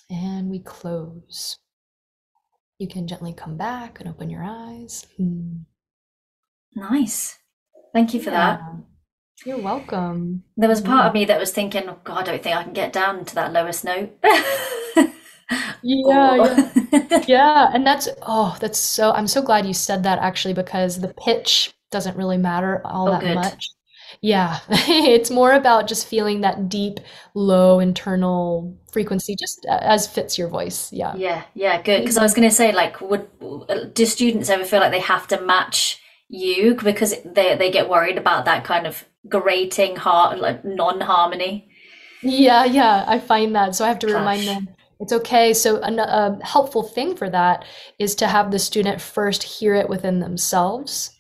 [0.10, 1.58] And we close.
[2.80, 5.06] You can gently come back and open your eyes.
[5.18, 5.64] Hmm.
[6.76, 7.40] Nice.
[7.94, 8.58] Thank you for yeah.
[8.58, 8.62] that.
[9.46, 10.44] You're welcome.
[10.56, 11.08] There was part yeah.
[11.08, 13.36] of me that was thinking, oh God, I don't think I can get down to
[13.36, 14.18] that lowest note.
[14.24, 15.12] yeah,
[15.84, 17.24] yeah.
[17.28, 17.72] yeah.
[17.74, 21.74] And that's, oh, that's so, I'm so glad you said that actually, because the pitch
[21.92, 23.36] doesn't really matter all oh, that good.
[23.36, 23.70] much.
[24.22, 27.00] Yeah, it's more about just feeling that deep,
[27.34, 30.92] low internal frequency, just as fits your voice.
[30.92, 31.16] Yeah.
[31.16, 32.02] Yeah, yeah, good.
[32.02, 32.42] Because I was mm-hmm.
[32.42, 36.76] going to say, like, would do students ever feel like they have to match you
[36.76, 41.70] because they they get worried about that kind of grating heart like non harmony?
[42.22, 43.76] Yeah, yeah, I find that.
[43.76, 44.16] So I have to Gosh.
[44.16, 45.54] remind them it's okay.
[45.54, 47.66] So a, a helpful thing for that
[48.00, 51.12] is to have the student first hear it within themselves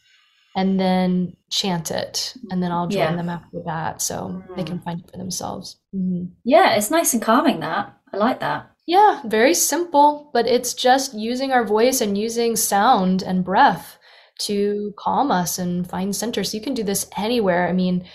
[0.58, 3.16] and then chant it and then i'll join yeah.
[3.16, 4.56] them after that so mm.
[4.58, 4.84] they can mm.
[4.84, 6.26] find it for themselves mm-hmm.
[6.44, 11.14] yeah it's nice and calming that i like that yeah very simple but it's just
[11.14, 13.98] using our voice and using sound and breath
[14.40, 18.06] to calm us and find center so you can do this anywhere i mean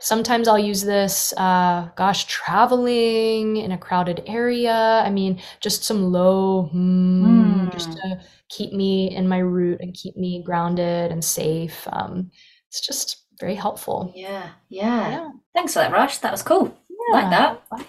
[0.00, 6.12] sometimes i'll use this uh, gosh traveling in a crowded area i mean just some
[6.12, 7.72] low mm, mm.
[7.72, 11.86] just to keep me in my root and keep me grounded and safe.
[11.90, 12.30] Um,
[12.68, 14.12] it's just very helpful.
[14.14, 15.10] Yeah, yeah.
[15.10, 15.30] yeah.
[15.54, 16.18] Thanks for that, Rush.
[16.18, 16.76] That was cool.
[16.88, 17.14] Yeah.
[17.14, 17.86] Like that.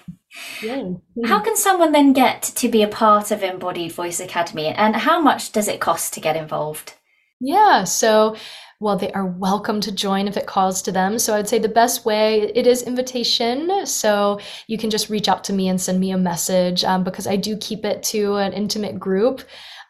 [0.62, 0.98] Yay.
[1.26, 5.22] How can someone then get to be a part of Embodied Voice Academy and how
[5.22, 6.94] much does it cost to get involved?
[7.40, 8.36] Yeah, so
[8.80, 11.18] well, they are welcome to join if it calls to them.
[11.18, 13.88] So I'd say the best way it is invitation.
[13.88, 17.26] So you can just reach out to me and send me a message um, because
[17.26, 19.42] I do keep it to an intimate group.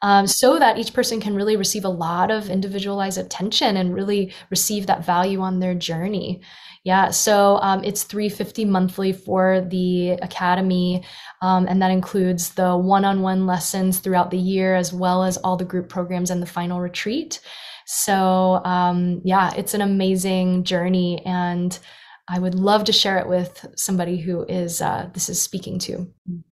[0.04, 4.32] Um, so that each person can really receive a lot of individualized attention and really
[4.52, 6.42] receive that value on their journey.
[6.84, 11.04] Yeah, so um, it's 350 monthly for the academy,
[11.42, 15.66] um, and that includes the one-on-one lessons throughout the year, as well as all the
[15.66, 17.42] group programs and the final retreat.
[17.88, 21.78] So um, yeah, it's an amazing journey, and
[22.30, 26.06] I would love to share it with somebody who is uh, this is speaking to.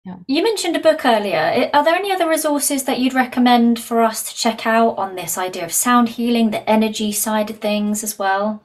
[0.05, 0.17] Yeah.
[0.29, 1.69] You mentioned a book earlier.
[1.75, 5.37] Are there any other resources that you'd recommend for us to check out on this
[5.37, 8.63] idea of sound healing, the energy side of things as well?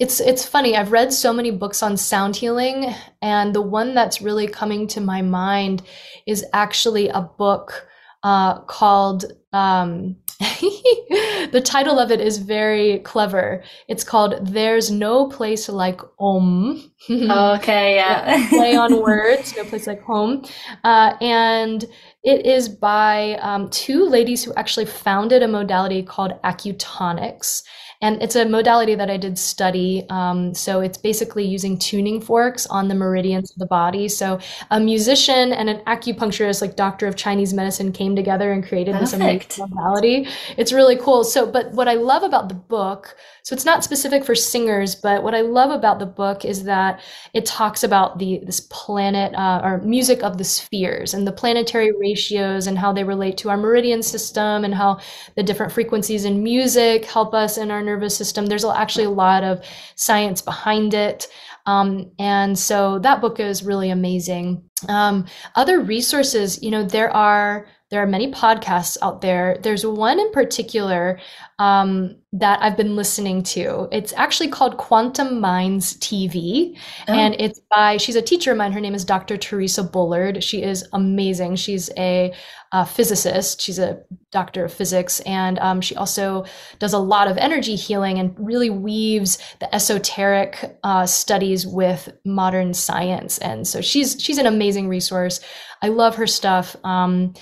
[0.00, 0.76] It's it's funny.
[0.76, 5.00] I've read so many books on sound healing, and the one that's really coming to
[5.02, 5.82] my mind
[6.26, 7.86] is actually a book
[8.22, 10.16] uh, called um,
[11.50, 13.60] the title of it is very clever.
[13.88, 16.92] It's called There's No Place Like Om.
[17.10, 18.48] okay, yeah.
[18.48, 20.44] Play on words, No Place Like Home.
[20.84, 21.84] Uh, and
[22.22, 27.64] it is by um, two ladies who actually founded a modality called acutonics.
[28.00, 30.06] And it's a modality that I did study.
[30.08, 34.08] Um, so it's basically using tuning forks on the meridians of the body.
[34.08, 34.38] So
[34.70, 39.10] a musician and an acupuncturist, like doctor of Chinese medicine, came together and created Perfect.
[39.48, 40.28] this amazing modality.
[40.56, 41.24] It's really cool.
[41.24, 45.24] So, but what I love about the book, so it's not specific for singers, but
[45.24, 47.00] what I love about the book is that
[47.34, 51.90] it talks about the this planet uh, or music of the spheres and the planetary
[51.98, 55.00] ratios and how they relate to our meridian system and how
[55.34, 58.46] the different frequencies in music help us in our nervous system.
[58.46, 59.64] There's actually a lot of
[59.96, 61.26] science behind it.
[61.66, 64.62] Um, and so that book is really amazing.
[64.88, 69.58] Um, other resources, you know, there are there are many podcasts out there.
[69.62, 71.18] There's one in particular
[71.58, 73.88] um, that I've been listening to.
[73.90, 76.78] It's actually called Quantum Minds TV,
[77.08, 77.14] oh.
[77.14, 78.72] and it's by she's a teacher of mine.
[78.72, 79.38] Her name is Dr.
[79.38, 80.44] Theresa Bullard.
[80.44, 81.56] She is amazing.
[81.56, 82.34] She's a,
[82.72, 83.62] a physicist.
[83.62, 86.44] She's a doctor of physics, and um, she also
[86.78, 92.74] does a lot of energy healing and really weaves the esoteric uh, studies with modern
[92.74, 93.38] science.
[93.38, 95.40] And so she's she's an amazing resource.
[95.80, 96.76] I love her stuff.
[96.84, 97.32] Um,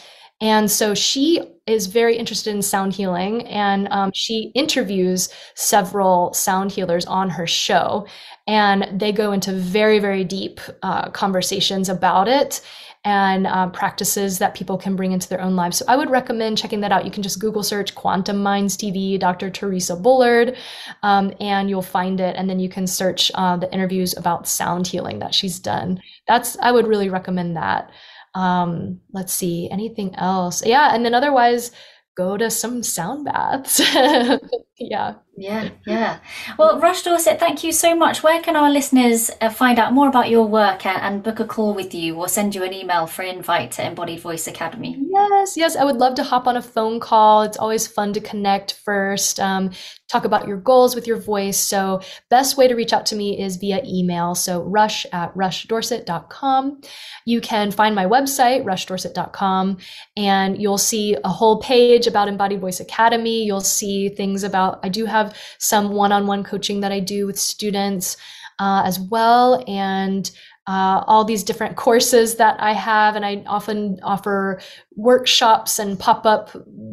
[0.41, 6.71] and so she is very interested in sound healing and um, she interviews several sound
[6.71, 8.07] healers on her show.
[8.47, 12.61] And they go into very, very deep uh, conversations about it
[13.05, 15.79] and uh, practices that people can bring into their own lives.
[15.79, 17.05] So I would recommend checking that out.
[17.05, 19.49] You can just Google search Quantum Minds TV, Dr.
[19.49, 20.57] Theresa Bullard,
[21.03, 22.35] um, and you'll find it.
[22.37, 26.01] And then you can search uh, the interviews about sound healing that she's done.
[26.27, 27.91] That's I would really recommend that.
[28.37, 30.65] Um, let's see, anything else?
[30.65, 31.73] Yeah, and then otherwise,
[32.17, 33.81] go to some sound baths.
[34.79, 35.15] yeah.
[35.39, 36.21] Yeah, yeah.
[36.59, 38.23] Well, Rush Dorsett, thank you so much.
[38.23, 41.45] Where can our listeners uh, find out more about your work and, and, book a
[41.45, 44.97] call with you or send you an email for an invite to Embodied Voice Academy?
[45.11, 45.77] Yes, yes.
[45.77, 47.43] I would love to hop on a phone call.
[47.43, 49.73] It's always fun to connect first, um,
[50.09, 51.59] talk about your goals with your voice.
[51.59, 52.01] So,
[52.31, 54.35] best way to reach out to me is via email.
[54.35, 56.81] So, rush at rushdorsett.com.
[57.27, 59.79] You can find my website, rushdorsett.com,
[60.17, 63.45] and you'll see a whole page about Embodied Voice Academy.
[63.45, 67.27] You'll see things about, I do have some one on one coaching that I do
[67.27, 68.17] with students
[68.59, 69.63] uh, as well.
[69.67, 70.31] And
[70.67, 74.61] uh, all these different courses that I have, and I often offer
[74.97, 76.51] workshops and pop up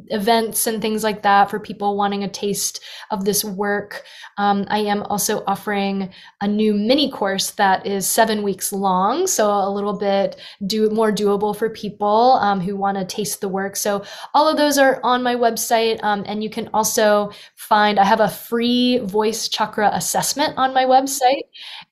[0.07, 4.03] events and things like that for people wanting a taste of this work.
[4.37, 6.11] Um, I am also offering
[6.41, 11.11] a new mini course that is seven weeks long, so a little bit do more
[11.11, 13.75] doable for people um, who want to taste the work.
[13.75, 14.03] So
[14.33, 18.19] all of those are on my website, um, and you can also find I have
[18.19, 21.43] a free voice chakra assessment on my website,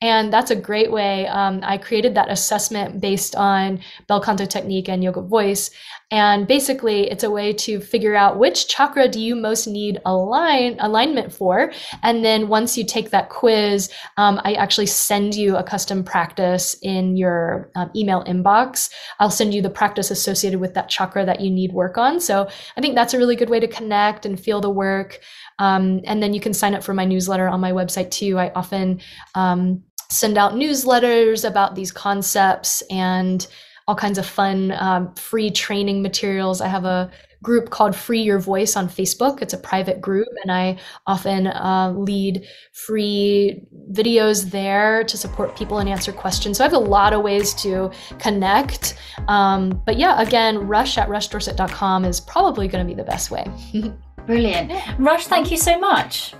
[0.01, 1.27] and that's a great way.
[1.71, 5.71] I created that assessment based on bel canto technique and YogaVoice.
[6.11, 10.75] And basically, it's a way to figure out which chakra do you most need align
[10.79, 11.71] alignment for.
[12.03, 16.75] And then once you take that quiz, um, I actually send you a custom practice
[16.81, 18.91] in your um, email inbox.
[19.19, 22.19] I'll send you the practice associated with that chakra that you need work on.
[22.19, 25.21] So I think that's a really good way to connect and feel the work.
[25.59, 28.37] Um, and then you can sign up for my newsletter on my website too.
[28.37, 28.99] I often
[29.35, 33.47] um, send out newsletters about these concepts and
[33.87, 36.61] all kinds of fun um, free training materials.
[36.61, 37.09] I have a
[37.43, 39.41] group called Free Your Voice on Facebook.
[39.41, 45.79] It's a private group, and I often uh, lead free videos there to support people
[45.79, 46.57] and answer questions.
[46.57, 48.95] So I have a lot of ways to connect.
[49.27, 53.45] Um, but yeah, again, rush at rushdorsett.com is probably going to be the best way.
[54.27, 54.71] Brilliant.
[54.99, 56.35] Rush, thank you so much.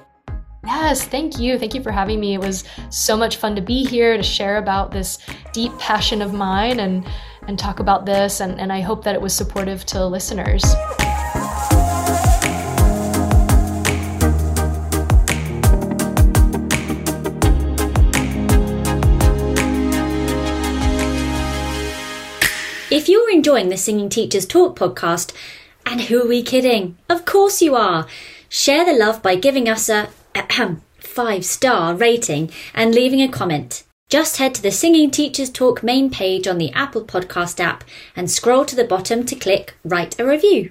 [0.63, 1.57] Yes, thank you.
[1.57, 2.35] Thank you for having me.
[2.35, 5.17] It was so much fun to be here to share about this
[5.53, 7.07] deep passion of mine and
[7.47, 10.63] and talk about this and, and I hope that it was supportive to listeners.
[22.91, 25.33] If you're enjoying the Singing Teachers Talk podcast,
[25.85, 26.97] and who are we kidding?
[27.09, 28.05] Of course you are.
[28.49, 30.09] Share the love by giving us a
[30.99, 33.83] five star rating and leaving a comment.
[34.09, 37.83] Just head to the Singing Teachers Talk main page on the Apple Podcast app
[38.15, 40.69] and scroll to the bottom to click Write a Review.